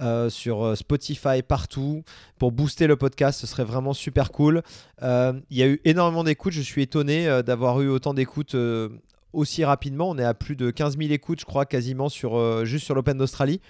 euh, 0.00 0.30
sur 0.30 0.76
Spotify, 0.76 1.42
partout, 1.42 2.04
pour 2.38 2.52
booster 2.52 2.86
le 2.86 2.94
podcast, 2.94 3.40
ce 3.40 3.48
serait 3.48 3.64
vraiment 3.64 3.92
super 3.92 4.30
cool. 4.30 4.62
Il 5.02 5.42
y 5.50 5.64
a 5.64 5.66
eu 5.66 5.80
énormément 5.84 6.22
d'écoutes. 6.22 6.52
Je 6.52 6.60
suis 6.60 6.82
étonné 6.82 7.42
d'avoir 7.44 7.80
eu 7.80 7.88
autant 7.88 8.14
d'écoutes 8.14 8.54
aussi 9.32 9.64
rapidement. 9.64 10.10
On 10.10 10.18
est 10.18 10.24
à 10.24 10.34
plus 10.34 10.56
de 10.56 10.70
15 10.70 10.98
000 10.98 11.10
écoutes, 11.12 11.40
je 11.40 11.44
crois, 11.44 11.66
quasiment 11.66 12.08
euh, 12.24 12.64
juste 12.64 12.84
sur 12.84 12.94
l'Open 12.94 13.18
d'Australie. 13.18 13.60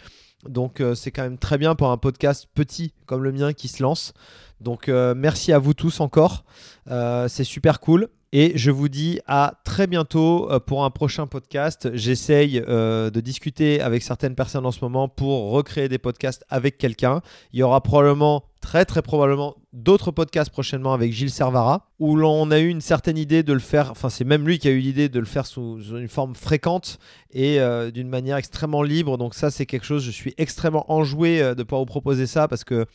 Donc 0.48 0.80
euh, 0.80 0.94
c'est 0.94 1.10
quand 1.10 1.22
même 1.22 1.38
très 1.38 1.58
bien 1.58 1.74
pour 1.74 1.90
un 1.90 1.98
podcast 1.98 2.48
petit 2.54 2.94
comme 3.06 3.22
le 3.22 3.32
mien 3.32 3.52
qui 3.52 3.68
se 3.68 3.82
lance. 3.82 4.14
Donc 4.60 4.88
merci 4.88 5.52
à 5.52 5.58
vous 5.58 5.74
tous 5.74 6.00
encore. 6.00 6.44
c'est 6.86 7.44
super 7.44 7.80
cool. 7.80 8.08
Et 8.32 8.52
je 8.54 8.70
vous 8.70 8.88
dis 8.88 9.18
à 9.26 9.54
très 9.64 9.88
bientôt 9.88 10.48
pour 10.66 10.84
un 10.84 10.90
prochain 10.90 11.26
podcast. 11.26 11.90
J'essaye 11.94 12.60
de 12.60 13.20
discuter 13.20 13.80
avec 13.80 14.02
certaines 14.02 14.34
personnes 14.34 14.66
en 14.66 14.70
ce 14.70 14.80
moment 14.82 15.08
pour 15.08 15.50
recréer 15.50 15.88
des 15.88 15.98
podcasts 15.98 16.44
avec 16.48 16.78
quelqu'un. 16.78 17.22
Il 17.52 17.58
y 17.58 17.62
aura 17.62 17.82
probablement 17.82 18.44
très 18.60 18.84
très 18.84 19.02
probablement 19.02 19.56
d'autres 19.72 20.10
podcasts 20.10 20.50
prochainement 20.50 20.92
avec 20.92 21.12
Gilles 21.12 21.30
Servara, 21.30 21.88
où 21.98 22.16
l'on 22.16 22.50
a 22.50 22.58
eu 22.58 22.68
une 22.68 22.80
certaine 22.80 23.16
idée 23.16 23.42
de 23.42 23.52
le 23.52 23.60
faire, 23.60 23.90
enfin 23.90 24.10
c'est 24.10 24.24
même 24.24 24.46
lui 24.46 24.58
qui 24.58 24.68
a 24.68 24.70
eu 24.70 24.78
l'idée 24.78 25.08
de 25.08 25.18
le 25.18 25.26
faire 25.26 25.46
sous, 25.46 25.80
une 25.96 26.08
forme 26.08 26.34
fréquente 26.34 26.98
et 27.32 27.60
euh, 27.60 27.90
d'une 27.90 28.08
manière 28.08 28.36
extrêmement 28.36 28.82
libre. 28.82 29.16
Donc 29.16 29.34
ça 29.34 29.50
c'est 29.50 29.66
quelque 29.66 29.86
chose, 29.86 30.02
je 30.02 30.10
suis 30.10 30.34
extrêmement 30.38 30.90
enjoué 30.92 31.42
euh, 31.42 31.54
de 31.54 31.62
pouvoir 31.62 31.82
vous 31.82 31.86
proposer 31.86 32.26
ça 32.26 32.48
parce 32.48 32.64
que 32.64 32.86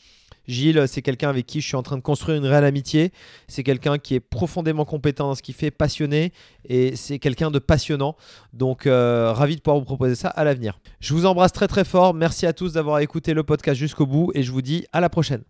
Gilles, 0.48 0.84
c'est 0.86 1.02
quelqu'un 1.02 1.28
avec 1.28 1.46
qui 1.46 1.60
je 1.60 1.66
suis 1.66 1.76
en 1.76 1.82
train 1.82 1.96
de 1.96 2.02
construire 2.02 2.38
une 2.38 2.46
réelle 2.46 2.64
amitié. 2.64 3.12
C'est 3.48 3.62
quelqu'un 3.62 3.98
qui 3.98 4.14
est 4.14 4.20
profondément 4.20 4.84
compétent 4.84 5.28
dans 5.28 5.34
ce 5.34 5.42
qu'il 5.42 5.54
fait, 5.54 5.70
passionné, 5.70 6.32
et 6.68 6.96
c'est 6.96 7.18
quelqu'un 7.18 7.50
de 7.50 7.58
passionnant. 7.58 8.16
Donc, 8.52 8.86
euh, 8.86 9.32
ravi 9.32 9.56
de 9.56 9.60
pouvoir 9.60 9.78
vous 9.78 9.86
proposer 9.86 10.14
ça 10.14 10.28
à 10.28 10.44
l'avenir. 10.44 10.78
Je 11.00 11.14
vous 11.14 11.26
embrasse 11.26 11.52
très 11.52 11.68
très 11.68 11.84
fort. 11.84 12.14
Merci 12.14 12.46
à 12.46 12.52
tous 12.52 12.74
d'avoir 12.74 13.00
écouté 13.00 13.34
le 13.34 13.42
podcast 13.42 13.78
jusqu'au 13.78 14.06
bout, 14.06 14.30
et 14.34 14.42
je 14.42 14.52
vous 14.52 14.62
dis 14.62 14.84
à 14.92 15.00
la 15.00 15.08
prochaine. 15.08 15.46